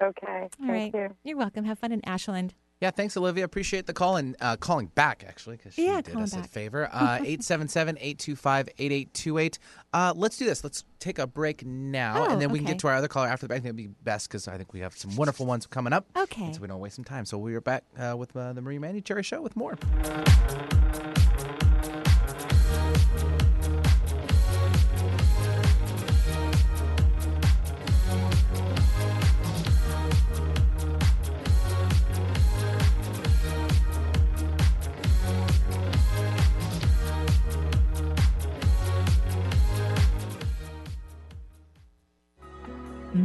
[0.03, 0.49] Okay.
[0.61, 0.95] All Thank right.
[0.95, 1.17] you.
[1.25, 1.65] You're welcome.
[1.65, 2.55] Have fun in Ashland.
[2.81, 3.45] Yeah, thanks, Olivia.
[3.45, 6.87] Appreciate the call and uh, calling back, actually, because she Yeah, did us a favor.
[6.93, 9.59] Uh, 877 825 8828.
[9.95, 10.63] Uh, Let's do this.
[10.63, 13.29] Let's take a break now, Oh, and then we can get to our other caller
[13.29, 13.61] after the break.
[13.61, 16.07] I think it'd be best because I think we have some wonderful ones coming up.
[16.17, 16.53] Okay.
[16.53, 17.25] So we don't waste some time.
[17.25, 19.79] So we are back uh, with uh, the Marie Manuchehri Show with more.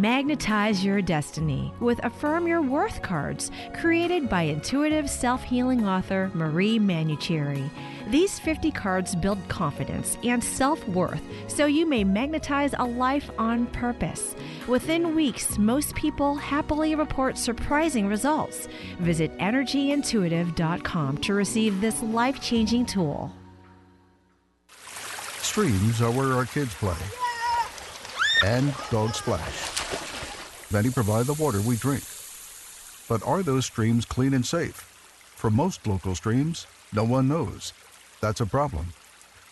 [0.02, 6.80] Magnetize your destiny with Affirm Your Worth cards, created by intuitive self healing author Marie
[6.80, 7.70] Manuchehri.
[8.10, 13.68] These 50 cards build confidence and self worth so you may magnetize a life on
[13.68, 14.36] purpose.
[14.68, 18.68] Within weeks, most people happily report surprising results.
[19.02, 23.32] Visit energyintuitive.com to receive this life changing tool.
[24.68, 26.98] Streams are where our kids play.
[28.44, 30.72] And Dog splash.
[30.72, 32.04] Many provide the water we drink.
[33.08, 34.78] But are those streams clean and safe?
[35.36, 37.74] For most local streams, no one knows.
[38.20, 38.94] That's a problem.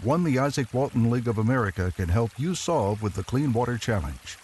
[0.01, 3.77] One the Izaak Walton League of America can help you solve with the Clean Water
[3.77, 4.37] Challenge.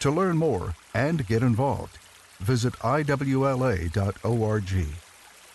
[0.00, 1.98] To learn more and get involved,
[2.38, 3.92] visit IWLA.org.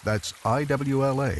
[0.04, 1.40] That's IWLA.org.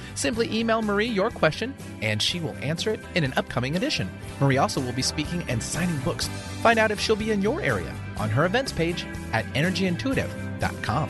[0.15, 4.09] Simply email Marie your question and she will answer it in an upcoming edition.
[4.39, 6.27] Marie also will be speaking and signing books.
[6.61, 11.09] Find out if she'll be in your area on her events page at energyintuitive.com.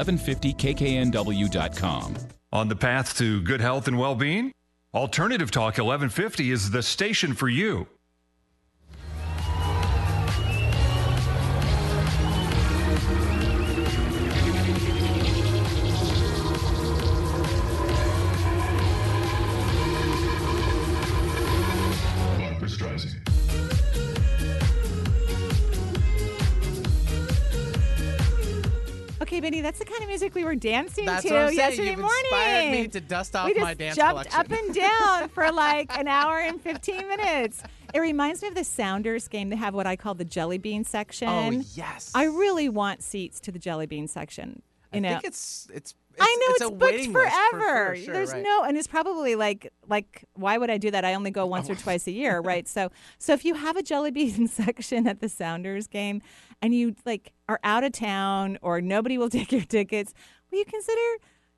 [0.00, 2.16] 1150kknw.com.
[2.52, 4.52] On the path to good health and well being?
[4.92, 7.86] Alternative Talk 1150 is the station for you.
[29.58, 32.16] That's the kind of music we were dancing That's to yesterday You've morning.
[32.30, 34.40] inspired me to dust off we just my dance jumped collection.
[34.40, 37.64] up and down for like an hour and 15 minutes.
[37.92, 39.48] It reminds me of the Sounders game.
[39.48, 41.28] They have what I call the jelly bean section.
[41.28, 42.12] Oh, yes.
[42.14, 44.62] I really want seats to the jelly bean section.
[44.92, 45.94] You I know, think it's it's.
[46.18, 47.94] I know it's it's, booked list for forever.
[47.94, 48.42] sure, sure, There's right.
[48.42, 51.04] no, and it's probably like like why would I do that?
[51.04, 52.66] I only go oh, once or twice a year, right?
[52.66, 56.22] So so if you have a jelly bean section at the Sounders game,
[56.60, 60.14] and you like are out of town or nobody will take your tickets,
[60.50, 61.00] will you consider?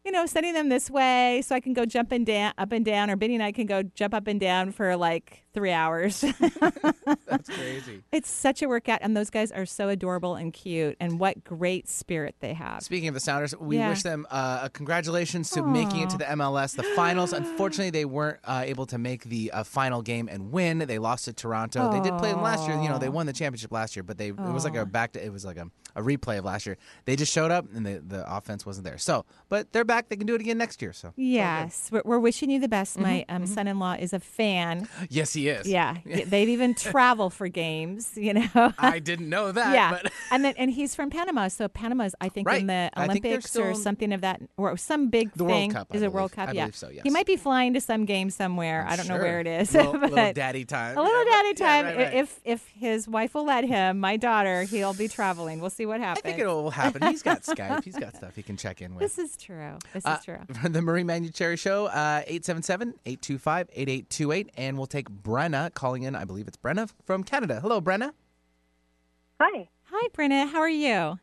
[0.05, 2.85] You know, sending them this way so I can go jump and down, up and
[2.85, 6.21] down, or Benny and I can go jump up and down for like three hours.
[7.27, 8.03] That's crazy.
[8.13, 11.89] it's such a workout, and those guys are so adorable and cute, and what great
[11.89, 12.83] spirit they have.
[12.83, 13.89] Speaking of the Sounders, we Yeah.
[13.89, 17.33] wish them uh, a congratulations to making it to the MLS, the finals.
[17.33, 20.79] Unfortunately, they weren't uh, able to make the uh, final game and win.
[20.81, 21.89] They lost to Toronto.
[21.89, 22.77] They did play them last year.
[22.79, 25.13] You know, they won the championship last year, but they it was like a back
[25.13, 26.77] to it was like a, a replay of last year.
[27.05, 28.99] They just showed up and the the offense wasn't there.
[28.99, 30.09] So, but they're back.
[30.09, 30.93] They can do it again next year.
[30.93, 32.99] So Yes, we're, we're wishing you the best.
[32.99, 34.89] My Mhm, um, son-in-law is a fan.
[35.09, 35.67] yes, he is.
[35.73, 38.11] Yeah, they'd even travel for games.
[38.17, 39.75] You know, I didn't know that.
[39.75, 42.61] yeah, but and then and he's from Panama, so Panama's I think Right.
[42.61, 45.71] in the I Olympics or something of that, or some big The World thing.
[45.73, 46.15] Cup, I is it believe.
[46.15, 46.49] World Cup?
[46.49, 47.03] I yeah, believe so, yes.
[47.03, 48.85] He might be flying to some game somewhere.
[48.89, 49.75] I don't know where it is.
[49.75, 50.97] Little- little daddy time.
[50.97, 51.59] A little daddy right.
[51.61, 51.85] Yeah, time.
[51.87, 52.15] right, right.
[52.15, 55.61] If if his wife will let him, my daughter, he'll be traveling.
[55.61, 56.23] We'll see what happens.
[56.25, 57.03] I think it will happen.
[57.03, 57.85] He's got Skype.
[57.85, 59.01] He's got stuff he can check in with.
[59.03, 59.79] This is true.
[59.93, 60.39] This Uh, is true.
[60.63, 64.49] For the Marie Manuchehri Show, uh, 877-825-8828.
[64.57, 66.15] And we'll take Brenna calling in.
[66.15, 67.59] I believe it's Brenna from Canada.
[67.61, 68.13] Hello, Brenna.
[69.41, 69.71] Hi.
[69.85, 70.47] Hi, Brenna.
[70.51, 71.19] How are you?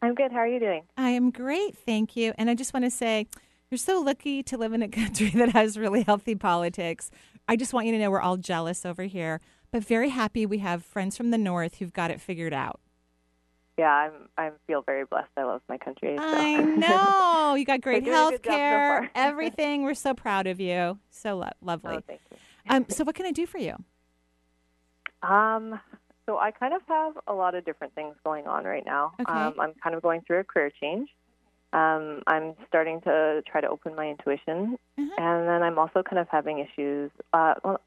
[0.00, 0.30] I'm good.
[0.30, 0.82] How are you doing?
[0.96, 2.32] I am great, thank you.
[2.38, 3.26] And I just want to say,
[3.72, 7.10] you're so lucky to live in a country that has really healthy politics.
[7.48, 9.40] I just want you to know we're all jealous over here,
[9.72, 12.78] but very happy we have friends from the north who've got it figured out.
[13.76, 14.12] Yeah, I'm.
[14.38, 15.30] I feel very blessed.
[15.36, 16.16] I love my country.
[16.16, 16.22] So.
[16.22, 19.82] I know you got great You're doing a health good job so care, everything.
[19.82, 21.00] We're so proud of you.
[21.10, 21.96] So lo- lovely.
[21.96, 22.36] Oh, thank you.
[22.68, 23.76] Um, so, what can I do for you?
[25.22, 25.80] Um,
[26.26, 29.12] so I kind of have a lot of different things going on right now.
[29.20, 29.32] Okay.
[29.32, 31.08] Um, I'm kind of going through a career change.
[31.72, 35.08] Um, I'm starting to try to open my intuition, Mm-hmm.
[35.18, 37.10] and then I'm also kind of having issues.
[37.32, 37.80] Uh, well,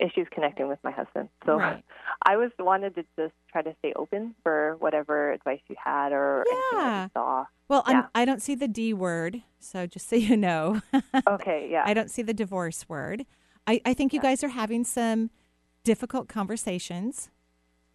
[0.00, 1.28] issues connecting with my husband.
[1.46, 1.84] So Right.
[2.26, 6.44] I was wanted to just try to stay open for whatever advice you had or
[6.50, 7.44] anything that you saw.
[7.68, 8.06] Well, I'm, Yeah.
[8.14, 10.80] I don't see the D word, so just so you know.
[11.28, 11.84] Okay, yeah.
[11.86, 13.24] I don't see the divorce word.
[13.66, 15.30] I, I think you guys are having some
[15.84, 17.30] difficult conversations.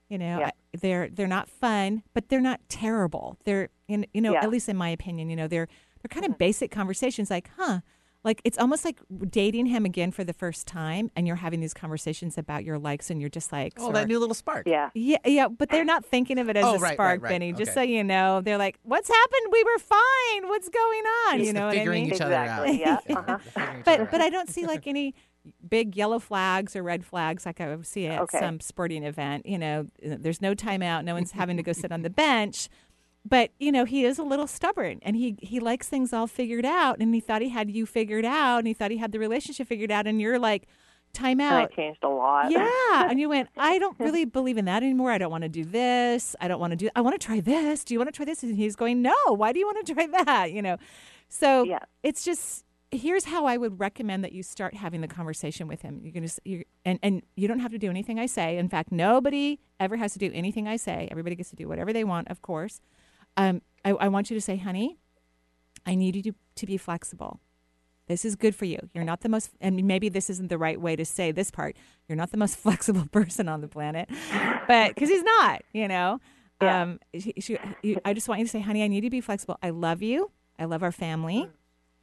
[0.09, 0.51] You know, Yeah.
[0.79, 3.37] They're they're not fun, but they're not terrible.
[3.45, 4.37] They're in you know, Yeah.
[4.39, 4.45] Mm-hmm.
[4.45, 5.67] at least in my opinion, you know, they're
[6.01, 7.79] they're kind of basic conversations like, huh,
[8.23, 8.99] like it's almost like
[9.29, 13.09] dating him again for the first time and you're having these conversations about your likes
[13.09, 14.67] and your dislikes just Oh, sort that new little spark.
[14.67, 14.89] Yeah.
[14.93, 17.29] yeah, yeah, but they're not thinking of it as Oh, a right, right, spark, right.
[17.29, 17.51] Benny.
[17.53, 17.73] Just Okay.
[17.73, 19.47] so you know, they're like, "What's happened?
[19.51, 20.47] We were fine.
[20.47, 22.13] What's going on?" It's you the know what I figuring mean?
[22.13, 22.67] each other out.
[22.69, 22.79] Exactly.
[23.09, 23.17] Yeah.
[23.17, 23.37] Uh-huh.
[23.43, 25.15] Figuring each other But but I don't see like any
[25.67, 28.39] big yellow flags or red flags like I would see at Okay.
[28.39, 29.45] some sporting event.
[29.45, 31.03] You know, there's no timeout.
[31.03, 32.69] No one's having to go sit on the bench.
[33.25, 36.65] But you know, he is a little stubborn, and he he likes things all figured
[36.65, 39.19] out, and he thought he had you figured out, and he thought he had the
[39.19, 40.65] relationship figured out, and you're like,
[41.19, 41.65] And timeout.
[41.65, 42.51] it changed a lot.
[42.51, 43.09] Yeah.
[43.09, 45.11] and you went, I don't really believe in that anymore.
[45.11, 46.37] I don't want to do this.
[46.39, 47.83] I don't want to do I want to try this.
[47.83, 48.43] Do you want to try this?
[48.43, 50.53] And he's going, No, why do you want to try that?
[50.53, 50.77] You know.
[51.27, 51.79] So Yeah.
[52.03, 55.99] it's just here's how I would recommend that you start having the conversation with him.
[56.03, 58.57] You're gonna you and, and you don't have to do anything I say.
[58.57, 61.07] In fact, nobody ever has to do anything I say.
[61.11, 62.81] Everybody gets to do whatever they want, of course.
[63.35, 64.97] Um, I, I want you to say, honey,
[65.85, 67.39] I need you to, to be flexible.
[68.07, 68.79] This is good for you.
[68.93, 71.75] You're not the most, and maybe this isn't the right way to say this part.
[72.07, 74.09] You're not the most flexible person on the planet,
[74.67, 76.19] but because he's not, you know.
[76.61, 76.81] Yeah.
[76.81, 77.57] Um, she, she,
[78.03, 79.57] I just want you to say, honey, I need you to be flexible.
[79.61, 80.31] I love you.
[80.57, 81.47] I love our family,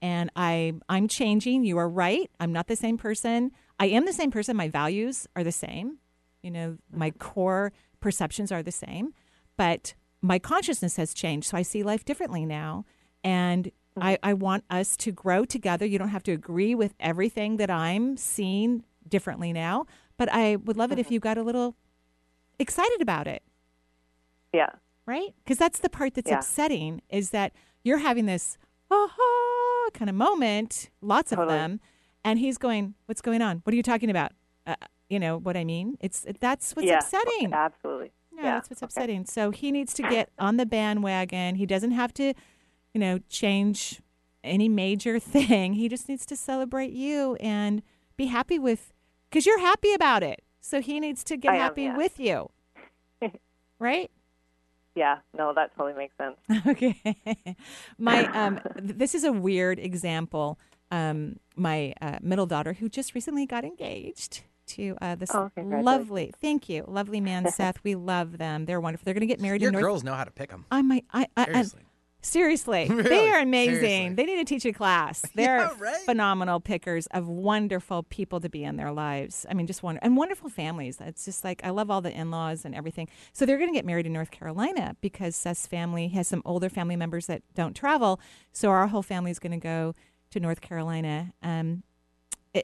[0.05, 1.65] and I I'm changing.
[1.65, 2.31] You are right.
[2.39, 3.53] I'm not the same person.
[3.81, 4.55] I am the same person.
[4.55, 5.97] My values are the same.
[6.43, 7.19] You know, my mm-hmm.
[7.19, 9.15] core perceptions are the same,
[9.57, 11.49] but my consciousness has changed.
[11.49, 12.85] So I see life differently now.
[13.25, 14.29] And I, mm-hmm.
[14.29, 15.87] I want us to grow together.
[15.87, 19.87] You don't have to agree with everything that I'm seeing differently now,
[20.19, 21.15] but I would love it if mm-hmm.
[21.15, 21.77] you got a little
[22.59, 23.43] excited about it,
[24.53, 24.71] Yeah.
[25.07, 25.35] right?
[25.43, 26.39] Because that's the part that's Yeah.
[26.39, 27.53] upsetting is that
[27.83, 28.59] you're having this
[28.91, 29.44] aha
[29.95, 31.57] kind of moment, lots of Totally.
[31.57, 31.81] them,
[32.25, 33.63] and he's going, "What's going on?
[33.65, 34.33] What are you talking about?"
[34.67, 34.75] Uh,
[35.09, 35.97] you know what I mean?
[36.01, 36.99] It's that's what's yeah.
[36.99, 37.53] upsetting.
[37.53, 38.13] Absolutely.
[38.33, 38.55] No, yeah.
[38.55, 39.25] that's what's upsetting.
[39.27, 41.55] So he needs to get on the bandwagon.
[41.55, 42.35] He doesn't have to,
[42.93, 44.01] you know, change
[44.43, 45.75] any major thing.
[45.75, 47.83] He just needs to celebrate you and
[48.17, 48.93] be happy with,
[49.31, 50.43] because you're happy about it.
[50.61, 51.97] So he needs to get I am, happy yeah.
[51.97, 52.51] with you.
[53.79, 54.11] right?
[54.95, 55.19] Yeah.
[55.37, 56.37] No, that totally makes sense.
[56.67, 57.57] okay.
[57.99, 60.59] My um, th- this is a weird example.
[60.91, 66.33] Um, my uh, middle daughter, who just recently got engaged to uh, this Oh, lovely,
[66.41, 67.83] thank you, lovely man, Seth.
[67.83, 68.67] We love them.
[68.67, 69.05] They're wonderful.
[69.05, 69.83] They're going to get married Your in North.
[69.83, 70.65] girls know how to pick them.
[70.71, 71.05] I might.
[71.13, 71.75] I, I and-
[72.25, 72.89] Seriously.
[72.95, 73.09] Really?
[73.09, 73.75] they are amazing.
[73.81, 74.15] Seriously.
[74.15, 75.23] They need to teach a class.
[75.35, 76.01] They're Yeah, right?
[76.05, 79.45] phenomenal pickers of wonderful people to be in their lives.
[79.51, 80.99] I mean, just wonder and wonderful families.
[81.01, 83.09] It's just like I love all the in-laws and everything.
[83.33, 86.69] So they're going to get married in North Carolina because Seth's family has some older
[86.69, 88.21] family members that don't travel.
[88.53, 89.95] So our whole family is going to go
[90.31, 91.33] to North Carolina.
[91.43, 91.83] Um,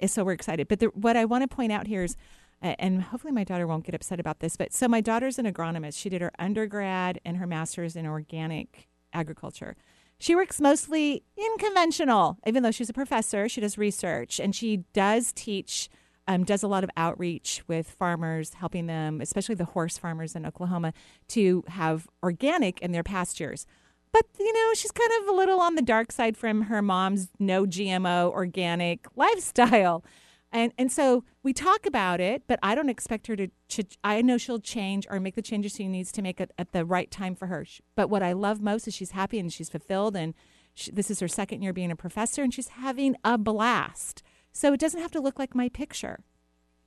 [0.07, 0.69] so we're excited.
[0.69, 2.17] But the, what I want to point out here is,
[2.63, 5.47] uh, and hopefully my daughter won't get upset about this, but so my daughter's an
[5.47, 5.99] agronomist.
[5.99, 9.77] She did her undergrad and her master's in organic agriculture.
[10.19, 13.49] She works mostly in conventional, even though she's a professor.
[13.49, 15.89] She does research and she does teach,
[16.29, 20.45] um, does a lot of outreach with farmers, helping them, especially the horse farmers in
[20.45, 20.93] Oklahoma,
[21.29, 23.67] to have organic in their pastures.
[24.13, 27.29] But, you know, she's kind of a little on the dark side from her mom's
[27.39, 30.05] no GMO organic lifestyle.
[30.53, 33.49] And and so we talk about it, but I don't expect her to.
[33.69, 36.73] ch- I know she'll change or make the changes she needs to make it at
[36.73, 37.65] the right time for her.
[37.95, 40.35] But what I love most is she's happy and she's fulfilled, and
[40.75, 44.23] she, this is her second year being a professor, and she's having a blast.
[44.53, 46.21] So it doesn't have to look like my picture.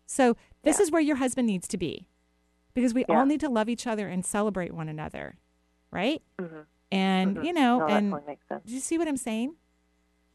[0.06, 2.10] So this is where your husband needs to be,
[2.74, 3.20] because we Yeah.
[3.20, 5.38] all need to love each other and celebrate one another,
[5.90, 6.22] right?
[6.38, 6.66] Mhm.
[6.92, 7.46] And Mhm.
[7.46, 8.12] you know, No, and
[8.66, 9.56] do you see what I'm saying?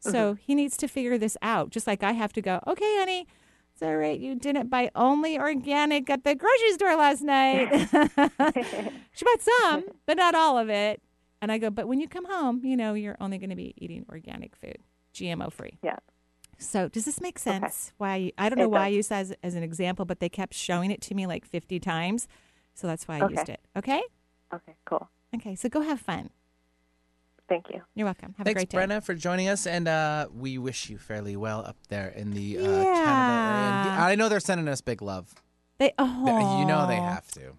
[0.01, 0.11] Mm-hmm.
[0.11, 3.27] So he needs to figure this out, just like I have to go, okay, honey,
[3.73, 4.19] it's all right.
[4.19, 7.69] You didn't buy only organic at the grocery store last night.
[9.13, 11.01] she bought some, but not all of it.
[11.41, 13.73] And I go, but when you come home, you know, you're only going to be
[13.77, 14.77] eating organic food,
[15.13, 15.79] GMO free.
[15.81, 15.95] Yeah.
[16.57, 17.93] So does this make sense?
[17.97, 18.95] Why I don't know It why I does.
[18.97, 21.79] used that as, as an example, but they kept showing it to me like 50
[21.79, 22.27] times.
[22.73, 23.33] So that's why I Okay.
[23.35, 23.61] used it.
[23.77, 24.01] Okay?
[24.53, 25.09] Okay, cool.
[25.33, 26.31] Okay, so go have fun.
[27.49, 27.81] Thank you.
[27.95, 28.35] You're welcome.
[28.37, 28.77] Have Thanks, a great day.
[28.95, 32.57] Brenna, for joining us, and uh, we wish you fairly well up there in the
[32.59, 32.83] uh, Yeah.
[32.83, 33.91] Canada area.
[33.93, 35.33] And I know they're sending us big love.
[35.79, 37.53] They oh You know they have to.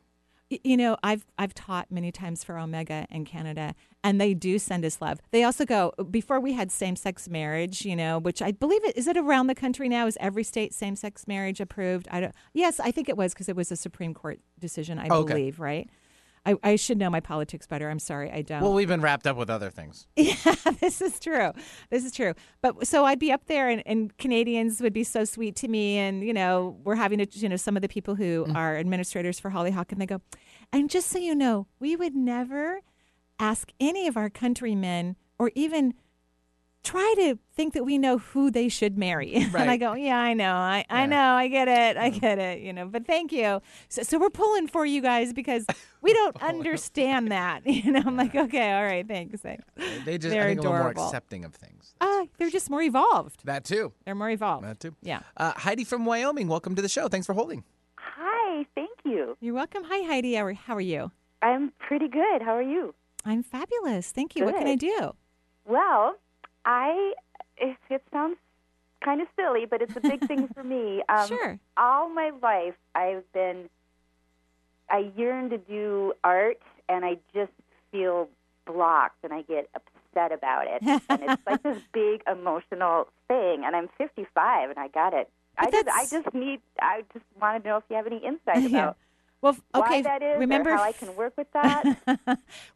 [0.65, 4.85] You know, I've I've taught many times for Omega in Canada, and they do send
[4.85, 5.21] us love.
[5.31, 8.97] They also go before we had same sex marriage, you know, which I believe it
[8.97, 10.07] is it around the country now.
[10.09, 12.09] Is every state same sex marriage approved?
[12.11, 12.35] I don't.
[12.53, 14.99] Yes, I think it was because it was a Supreme Court decision.
[14.99, 15.35] I Okay.
[15.35, 15.89] believe, right?
[16.47, 17.91] I, I should know my politics better.
[17.91, 18.63] I'm sorry, I don't.
[18.63, 20.07] Well, we've been wrapped up with other things.
[20.17, 21.53] Yeah, this is true.
[21.91, 22.35] This is true.
[22.63, 25.99] But so I'd be up there, and, and Canadians would be so sweet to me,
[25.99, 28.55] and you know, we're having to, you know, some of the people who mm.
[28.55, 30.21] are administrators for Hollyhock, and they go,
[30.73, 32.81] and just so you know, we would never
[33.39, 35.95] ask any of our countrymen, or even
[36.83, 39.35] try to think that we know who they should marry.
[39.55, 42.61] and I go, yeah, I know, I, I know, I get it, I get it,
[42.61, 42.87] you know.
[42.87, 43.61] But thank you.
[43.89, 45.67] So, so we're pulling for you guys because
[46.03, 47.63] we don't understand that.
[47.81, 49.41] You know, I'm like, okay, all right, thanks.
[49.41, 49.65] thanks.
[50.05, 51.95] They just, They're I think, a little more accepting of things.
[52.01, 53.41] Uh, they're just more evolved.
[53.45, 53.93] That too.
[54.05, 54.67] They're more evolved.
[54.67, 54.95] That too.
[55.03, 55.21] Yeah.
[55.37, 57.09] Uh, Heidi from Wyoming, welcome to the show.
[57.09, 57.65] Thanks for holding.
[57.97, 59.37] Hi, thank you.
[59.41, 59.85] You're welcome.
[59.85, 60.35] Hi, Heidi.
[60.35, 61.11] How are, how are you?
[61.43, 62.43] I'm pretty good.
[62.43, 62.95] How are you?
[63.25, 64.11] I'm fabulous.
[64.13, 64.45] Thank you.
[64.45, 65.13] What can I do?
[65.65, 66.17] Well,
[66.71, 67.15] I
[67.57, 68.37] it, it sounds
[69.05, 71.03] kind of silly, but it's a big thing for me.
[71.09, 71.59] Um, Sure.
[71.77, 73.69] All my life, I've been
[74.89, 77.53] I yearn to do art, and I just
[77.93, 78.29] feel
[78.67, 83.63] blocked, and I get upset about it, and it's like this big emotional thing.
[83.65, 85.29] And I'm 55, and I got it.
[85.59, 86.61] I just, I just need.
[86.81, 88.97] I just want to know if you have any insight about
[89.43, 90.03] Well, f- why okay.
[90.03, 91.83] that is, remember how I can work with that.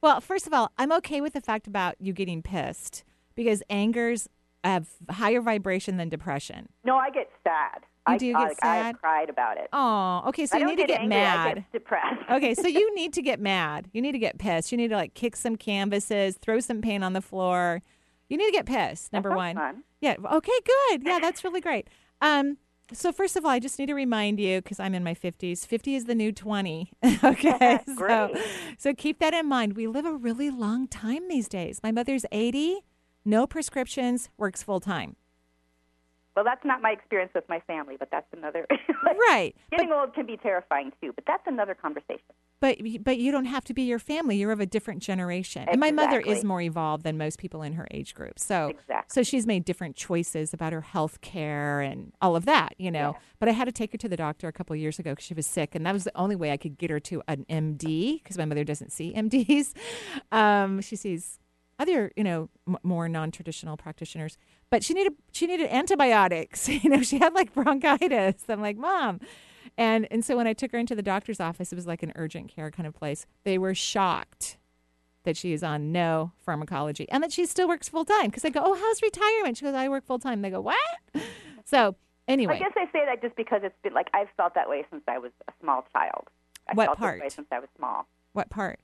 [0.01, 3.05] well, first of all, I'm okay with the fact about you getting pissed
[3.35, 4.29] because angers
[4.63, 6.69] have higher vibration than depression.
[6.85, 7.83] No, I get sad.
[8.07, 8.87] You I, do get I sad?
[8.87, 9.69] have cried about it.
[9.73, 10.47] Oh, okay.
[10.47, 11.55] So I you need to get get angry, I mad.
[11.55, 12.31] get depressed.
[12.31, 13.89] okay, so you need to get mad.
[13.93, 14.73] You need to get pissed.
[14.73, 17.83] You need to like kick some canvases, throw some paint on the floor.
[18.29, 19.13] You need to get pissed.
[19.13, 19.57] Number one.
[19.57, 19.85] fun.
[20.01, 20.17] Yeah.
[20.33, 20.53] Okay.
[20.65, 21.03] Good.
[21.05, 21.89] Yeah, that's really great.
[22.21, 22.59] Um.
[22.93, 25.67] So first of all, I just need to remind you because I'm in my 50s.
[25.67, 26.93] 50 is the new 20.
[27.25, 27.81] okay.
[27.99, 28.35] so,
[28.77, 29.75] so keep that in mind.
[29.75, 31.81] We live a really long time these days.
[31.83, 32.81] My mother's 80,
[33.25, 35.17] no prescriptions, works full time.
[36.35, 38.67] Well, that's not my experience with my family, but that's another.
[39.31, 39.55] Right.
[39.71, 42.25] Getting old can be terrifying too, but that's another conversation.
[42.61, 44.37] But but you don't have to be your family.
[44.37, 45.67] You're of a different generation.
[45.69, 48.39] And my mother is more evolved than most people in her age group.
[48.39, 49.13] So Exactly.
[49.13, 53.17] so she's made different choices about her health care and all of that, you know.
[53.39, 55.25] But I had to take her to the doctor a couple of years ago because
[55.25, 57.45] she was sick, and that was the only way I could get her to an
[57.51, 59.73] MD because my mother doesn't see MDs.
[60.33, 61.39] Um, she sees
[61.79, 64.37] other, you know, m- more non-traditional practitioners.
[64.71, 66.69] But she needed she needed antibiotics.
[66.69, 68.45] you know, she had like bronchitis.
[68.49, 69.21] I'm like, mom.
[69.77, 72.13] And and so when I took her into the doctor's office, it was like an
[72.17, 73.27] urgent care kind of place.
[73.45, 74.59] They were shocked
[75.25, 78.27] that she is on no pharmacology and that she still works full time.
[78.27, 79.57] Because I go, oh, how's retirement?
[79.57, 80.43] She goes, I work full time.
[80.43, 80.77] They go, what?
[81.65, 81.97] So
[82.29, 84.85] anyway, I guess I say that just because it's been like I've felt that way
[84.91, 86.29] since I was a small child.
[86.69, 87.33] I What felt part?
[87.33, 88.07] since I was small.
[88.33, 88.81] what part?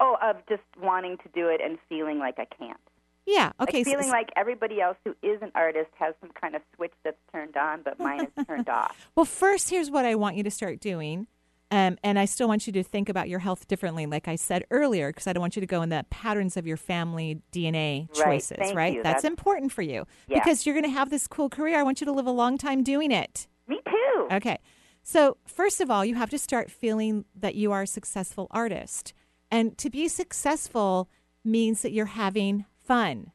[0.00, 2.80] Oh, of just wanting to do it and feeling like I can't.
[3.26, 3.52] Yeah.
[3.60, 3.78] Okay.
[3.78, 6.94] Like so- feeling like everybody else who is an artist has some kind of switch
[7.04, 8.96] that's turned on, but mine is turned off.
[9.14, 11.26] Well, first, here's what I want you to start doing.
[11.72, 14.64] Um, and I still want you to think about your health differently, like I said
[14.72, 18.08] earlier, because I don't want you to go in the patterns of your family DNA
[18.18, 18.24] Right.
[18.24, 18.94] choices, Thank right?
[18.94, 19.02] you.
[19.04, 20.40] That's, That's- important for you Yeah.
[20.40, 21.78] because you're going to have this cool career.
[21.78, 23.46] I want you to live a long time doing it.
[23.68, 24.28] Me too.
[24.32, 24.58] Okay.
[25.04, 29.12] So, first of all, you have to start feeling that you are a successful artist.
[29.50, 31.08] And to be successful
[31.44, 33.32] means that you're having fun.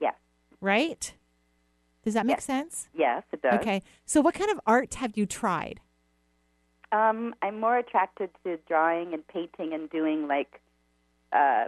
[0.00, 0.14] Yes.
[0.60, 1.14] Right?
[2.04, 2.88] Does that make sense?
[2.94, 3.54] Yes, it does.
[3.54, 3.82] Okay.
[4.04, 5.80] So, what kind of art have you tried?
[6.90, 10.60] Um, I'm more attracted to drawing and painting and doing like
[11.32, 11.66] uh,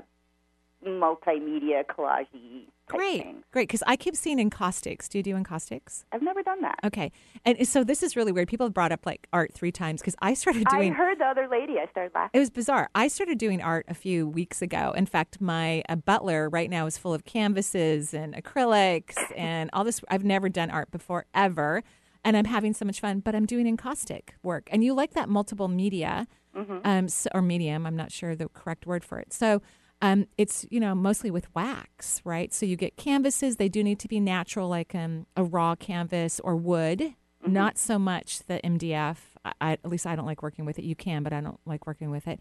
[0.85, 3.23] multimedia collagey type Great.
[3.23, 3.45] things.
[3.51, 3.69] Great.
[3.69, 5.09] Because I keep seeing encaustics.
[5.09, 6.05] Do you do encaustics?
[6.13, 6.79] I've never done that.
[6.85, 7.11] Okay.
[7.45, 8.49] And so, this is really weird.
[8.49, 10.93] People have brought up like art three times because I started doing.
[10.93, 11.79] I heard the other lady.
[11.79, 12.31] I started laughing.
[12.35, 12.91] It was bizarre.
[12.95, 14.93] I started doing art a few weeks ago.
[14.97, 20.01] In fact, my butler right now is full of canvases and acrylics and all this.
[20.11, 21.83] I've never done art before ever,
[22.25, 23.21] and I'm having so much fun.
[23.21, 26.81] But I'm doing encaustic work, and you like that multiple media Mhm.
[26.85, 27.87] um, s or medium.
[27.87, 29.33] I'm not sure the correct word for it.
[29.33, 29.63] So.
[30.03, 32.53] Um, it's you know mostly with wax, right?
[32.53, 33.57] So you get canvases.
[33.57, 37.15] They do need to be natural, like um, a raw canvas or wood.
[37.47, 39.19] Not so much the MDF.
[39.45, 40.85] I, I, at least I don't like working with it.
[40.85, 42.41] You can, but I don't like working with it.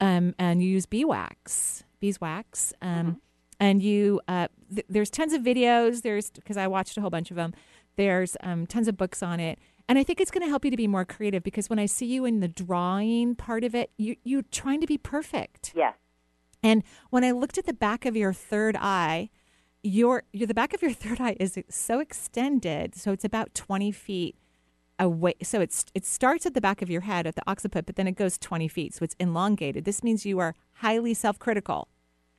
[0.00, 2.72] Um, and you use beeswax beeswax.
[2.82, 3.12] Um, Mm-hmm.
[3.60, 6.02] And you, uh, th- there's tons of videos.
[6.02, 7.54] There's because I watched a whole bunch of them.
[7.96, 10.70] There's um, tons of books on it, and I think it's going to help you
[10.70, 11.42] to be more creative.
[11.42, 14.86] Because when I see you in the drawing part of it, you you're trying to
[14.86, 15.72] be perfect.
[15.74, 15.96] Yes.
[16.62, 19.30] And when I looked at the back of your third eye,
[19.82, 23.92] your, your the back of your third eye is so extended, so it's about twenty
[23.92, 24.36] feet
[24.98, 25.34] away.
[25.42, 28.08] So it's it starts at the back of your head at the occiput, but then
[28.08, 29.84] it goes twenty feet, so it's elongated.
[29.84, 31.88] This means you are highly self-critical.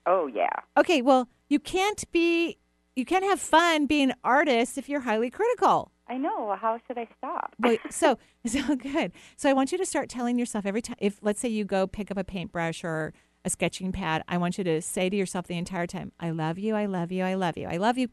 [0.05, 0.55] Oh yeah.
[0.77, 2.57] Okay, well you can't be
[2.95, 5.91] you can't have fun being an artist if you're highly critical.
[6.07, 6.55] I know.
[6.59, 7.53] How should I stop?
[7.59, 9.11] Well, so so good.
[9.37, 10.97] So I want you to start telling yourself every time.
[10.99, 13.13] If let's say you go pick up a paintbrush or
[13.45, 16.59] a sketching pad, I want you to say to yourself the entire time, "I love
[16.59, 16.75] you.
[16.75, 17.23] I love you.
[17.23, 17.67] I love you.
[17.67, 18.09] I love you.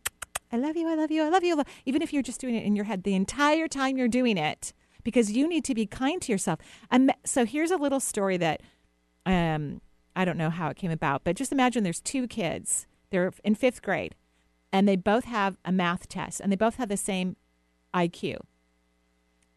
[0.53, 0.89] I love you.
[0.89, 1.25] I love you.
[1.25, 3.97] I love you." Even if you're just doing it in your head the entire time
[3.97, 4.73] you're doing it,
[5.03, 6.61] because you need to be kind to yourself.
[7.25, 8.61] So here's a little story that
[9.25, 9.81] um,
[10.15, 12.87] I don't know how it came about, but just imagine there's two kids.
[13.11, 14.15] They're in fifth grade,
[14.73, 17.37] and they both have a math test, and they both have the same
[17.95, 18.39] IQ.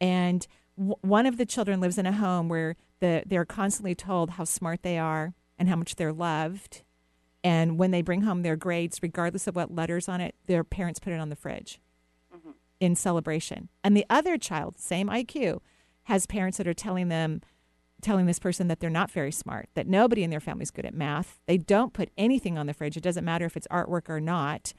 [0.01, 4.43] And one of the children lives in a home where the they're constantly told how
[4.43, 6.81] smart they are and how much they're loved.
[7.43, 10.99] And when they bring home their grades, regardless of what letters on it, their parents
[10.99, 11.79] put it on the fridge
[12.35, 12.51] mm-hmm.
[12.79, 13.69] in celebration.
[13.83, 15.59] And the other child, same IQ,
[16.03, 17.41] has parents that are telling them,
[18.01, 20.85] telling this person that they're not very smart, that nobody in their family is good
[20.85, 21.39] at math.
[21.45, 22.97] They don't put anything on the fridge.
[22.97, 24.73] It doesn't matter if it's artwork or not.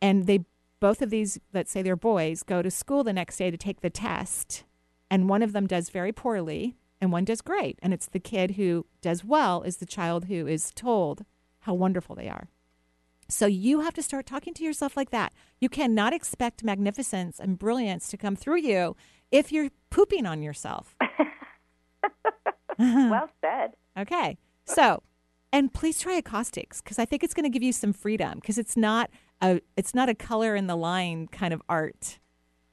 [0.00, 0.40] And they,
[0.80, 3.82] both of these, let's say they're boys, go to school the next day to take
[3.82, 4.64] the test.
[5.10, 7.78] And one of them does very poorly and one does great.
[7.82, 11.24] And it's the kid who does well is the child who is told
[11.60, 12.48] how wonderful they are.
[13.28, 15.32] So you have to start talking to yourself like that.
[15.60, 18.96] You cannot expect magnificence and brilliance to come through you
[19.30, 20.96] if you're pooping on yourself.
[22.78, 23.72] well said.
[23.98, 24.36] Okay.
[24.64, 25.02] So,
[25.52, 28.58] and please try encaustics because I think it's going to give you some freedom because
[28.58, 32.18] it's not a it's not a color in the line kind of art.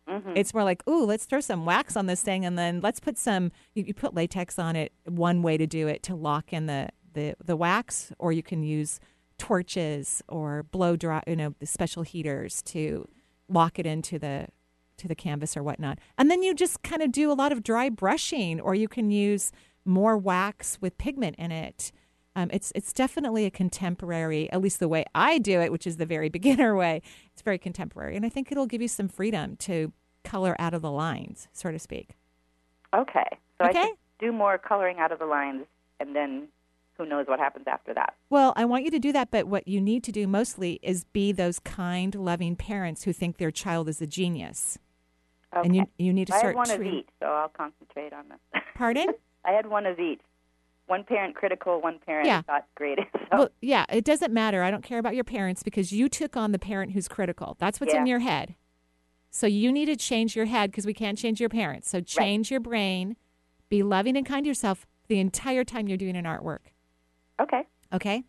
[0.08, 0.34] Mm-hmm.
[0.36, 3.18] It's more like, ooh, let's throw some wax on this thing, and then let's put
[3.18, 3.52] some.
[3.76, 4.94] You, you put latex on it.
[5.06, 8.64] One way to do it to lock in the the the wax, or you can
[8.64, 9.00] use
[9.38, 13.08] torches or blow dry, you know, the special heaters to
[13.50, 14.48] lock it into the
[14.98, 16.00] to the canvas or whatnot.
[16.18, 19.12] And then you just kind of do a lot of dry brushing, or you can
[19.12, 19.52] use
[19.86, 21.92] more wax with pigment in it.
[22.38, 25.98] Um, it's it's definitely a contemporary, at least the way I do it, which is
[25.98, 27.02] the very beginner way.
[27.34, 29.92] It's very contemporary, and I think it'll give you some freedom to
[30.24, 32.12] color out of the lines, so to speak.
[32.96, 33.26] Okay.
[33.58, 33.82] So I Okay.
[33.88, 35.66] should do more coloring out of the lines,
[36.00, 36.48] and then
[36.96, 38.14] who knows what happens after that.
[38.30, 41.06] Well, I want you to do that, but what you need to do mostly is
[41.06, 44.78] be those kind, loving parents who think their child is a genius.
[45.56, 45.66] Okay.
[45.66, 46.44] And you you need to start.
[46.44, 48.62] I had one treat- of each, so I'll concentrate on this.
[48.76, 49.08] Pardon?
[49.44, 50.22] I had one of each.
[50.88, 52.42] One parent critical, one parent Yeah.
[52.42, 53.00] thought great.
[53.30, 54.64] So, Well, yeah, it doesn't matter.
[54.64, 57.58] I don't care about your parents because you took on the parent who's critical.
[57.60, 58.56] That's what's in your head.
[59.30, 61.90] So you need to change your head because we can't change your parents.
[61.90, 63.18] So change your brain,
[63.68, 66.72] be loving and kind to yourself the entire time you're doing an artwork.
[67.42, 67.64] okay.
[67.94, 68.24] Okay?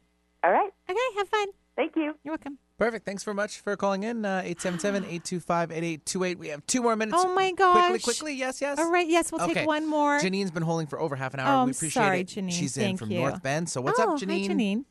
[0.44, 0.70] All right.
[0.90, 1.46] Okay, have fun.
[1.76, 2.14] Thank you.
[2.24, 2.58] You're welcome.
[2.78, 3.04] Perfect.
[3.04, 4.24] Thanks very much for calling in.
[4.24, 6.36] Uh, 877-825-8828.
[6.38, 7.18] We have two more minutes.
[7.20, 7.88] Oh my Quickly, gosh.
[7.90, 8.00] quickly.
[8.00, 8.34] quickly.
[8.36, 8.78] Yes, yes.
[8.78, 9.54] All right, yes, we'll Okay.
[9.54, 10.20] take one more.
[10.20, 11.48] Janine's been holding for over half an hour.
[11.48, 12.28] Oh, we I'm appreciate sorry, it.
[12.28, 12.52] Janine.
[12.52, 13.18] She's in from you.
[13.18, 13.68] North Bend.
[13.68, 14.46] So what's oh, up, Janine?
[14.46, 14.84] Hi, Janine.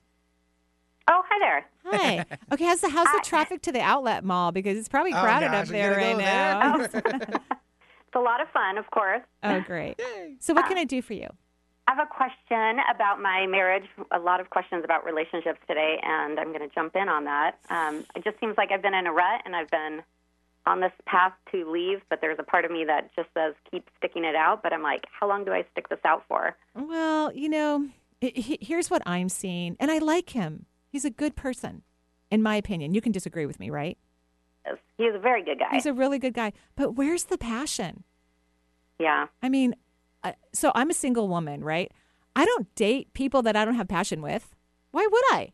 [1.10, 1.66] Oh, hi there.
[1.86, 2.26] Hi.
[2.54, 4.52] Okay, how's the how's the traffic to the outlet mall?
[4.52, 7.40] Because it's probably Oh, crowded gosh, up there gotta right go now.
[8.08, 9.22] It's a lot of fun, of course.
[9.44, 10.02] oh, great.
[10.40, 11.28] So what can I do for you?
[11.88, 13.86] I have a question about my marriage.
[14.12, 17.58] A lot of questions about relationships today, and I'm going to jump in on that.
[17.70, 20.02] Um, it just seems like I've been in a rut, and I've been
[20.66, 23.88] on this path to leave, but there's a part of me that just says keep
[23.98, 24.62] sticking it out.
[24.64, 26.58] But I'm like, how long do I stick this out for?
[26.76, 27.88] Well, you know,
[28.20, 30.66] he- here's what I'm seeing, and I like him.
[30.90, 31.84] He's a good person,
[32.30, 32.94] in my opinion.
[32.94, 33.98] You can disagree with me, right?
[34.98, 35.70] He's a very good guy.
[35.72, 36.52] He's a really good guy.
[36.76, 38.04] But where's the passion?
[39.00, 39.28] yeah.
[39.42, 39.76] I mean,
[40.30, 41.92] uh, so I'm a single woman, right?
[42.36, 44.56] I don't date people that I don't have passion with.
[44.92, 45.52] Why would I?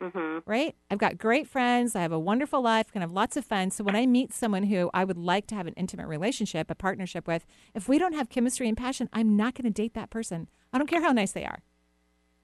[0.00, 0.38] Mm-hmm.
[0.46, 0.76] Right?
[0.90, 1.96] I've got great friends.
[1.96, 3.70] I have a wonderful life, can have lots of fun.
[3.70, 6.74] So when I meet someone who I would like to have an intimate relationship, a
[6.74, 7.44] partnership with,
[7.74, 10.48] if we don't have chemistry and passion, I'm not going to date that person.
[10.72, 11.62] I don't care how nice they are.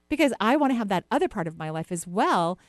[0.09, 2.59] Because I want to have that other part of my life as well.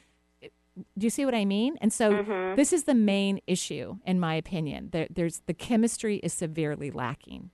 [0.40, 1.76] Do you see what I mean?
[1.80, 2.54] And so Mhm.
[2.56, 4.90] this is the main issue, in my opinion.
[4.92, 7.50] There, there's the chemistry is severely lacking.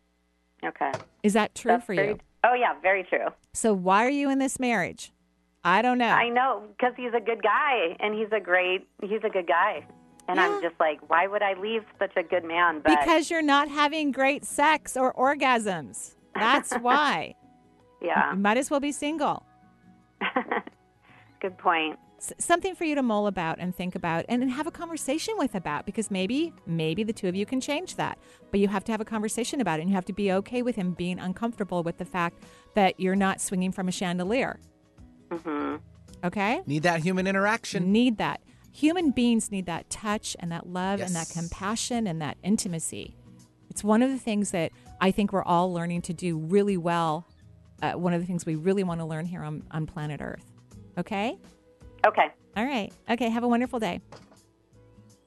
[0.65, 0.93] Okay.
[1.23, 2.19] Is that true That's for very- you?
[2.45, 3.27] Oh, yeah, very true.
[3.53, 5.13] So why are you in this marriage?
[5.65, 6.09] I don't know.
[6.09, 8.89] I know because he's a good guy, and he's a great.
[9.01, 9.87] He's a good guy,
[10.27, 12.81] and I'm just like, why would I leave such a good man?
[12.85, 16.17] But because you're not having great sex or orgasms.
[16.35, 17.37] That's why.
[18.01, 19.45] yeah, You might as well be single.
[21.41, 21.99] Good point.
[22.23, 25.35] S- something for you to mull about and think about and, and have a conversation
[25.37, 28.17] with about because maybe maybe the two of you can change that.
[28.53, 30.63] But you have to have a conversation about it and you have to be okay
[30.63, 32.45] with him being uncomfortable with the fact
[32.75, 34.61] that you're not swinging from a chandelier.
[35.31, 35.77] Mm-hmm.
[36.25, 36.61] okay?
[36.67, 37.91] Need that human interaction.
[37.91, 38.43] need that.
[38.71, 43.17] Human beings need that touch and that love and that compassion and that intimacy.
[43.71, 44.71] It's one of the things that
[45.01, 47.27] i think we're all learning to do really well.
[47.83, 50.45] Uh, one of the things we really want to learn here on, on planet earth.
[50.97, 51.37] Okay
[52.07, 52.29] Okay.
[52.57, 52.93] all right.
[53.11, 53.29] Okay.
[53.31, 54.01] Have a wonderful day.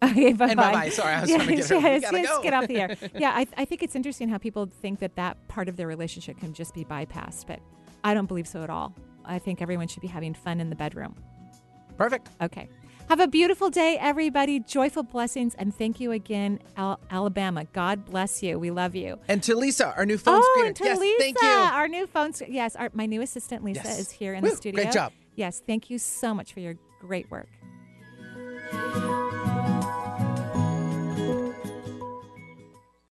[0.04, 0.34] Okay.
[0.34, 0.90] Bye bye.
[0.90, 2.44] Sorry, I was trying to get her- yes, gotta yes, go.
[2.44, 2.98] get off the air.
[3.16, 6.38] Yeah, I, I think it's interesting how people think that that part of their relationship
[6.38, 7.60] can just be bypassed, but
[8.04, 8.94] I don't believe so at all.
[9.24, 11.16] I think everyone should be having fun in the bedroom.
[11.98, 12.30] Perfect.
[12.42, 12.68] Okay.
[13.10, 14.60] Have a beautiful day, everybody.
[14.60, 17.66] Joyful blessings, and thank you again, Al- Alabama.
[17.72, 18.60] God bless you.
[18.60, 19.18] We love you.
[19.28, 20.68] And to Lisa, our new phone oh, screener.
[20.68, 21.48] and to yes, Lisa, thank you.
[21.48, 22.34] our new phone.
[22.34, 24.00] sc- Yes, our, my new assistant Lisa Yes.
[24.00, 24.84] is here in Woo, the studio.
[24.84, 25.14] great job.
[25.36, 27.50] Yes, thank you so much for your great work.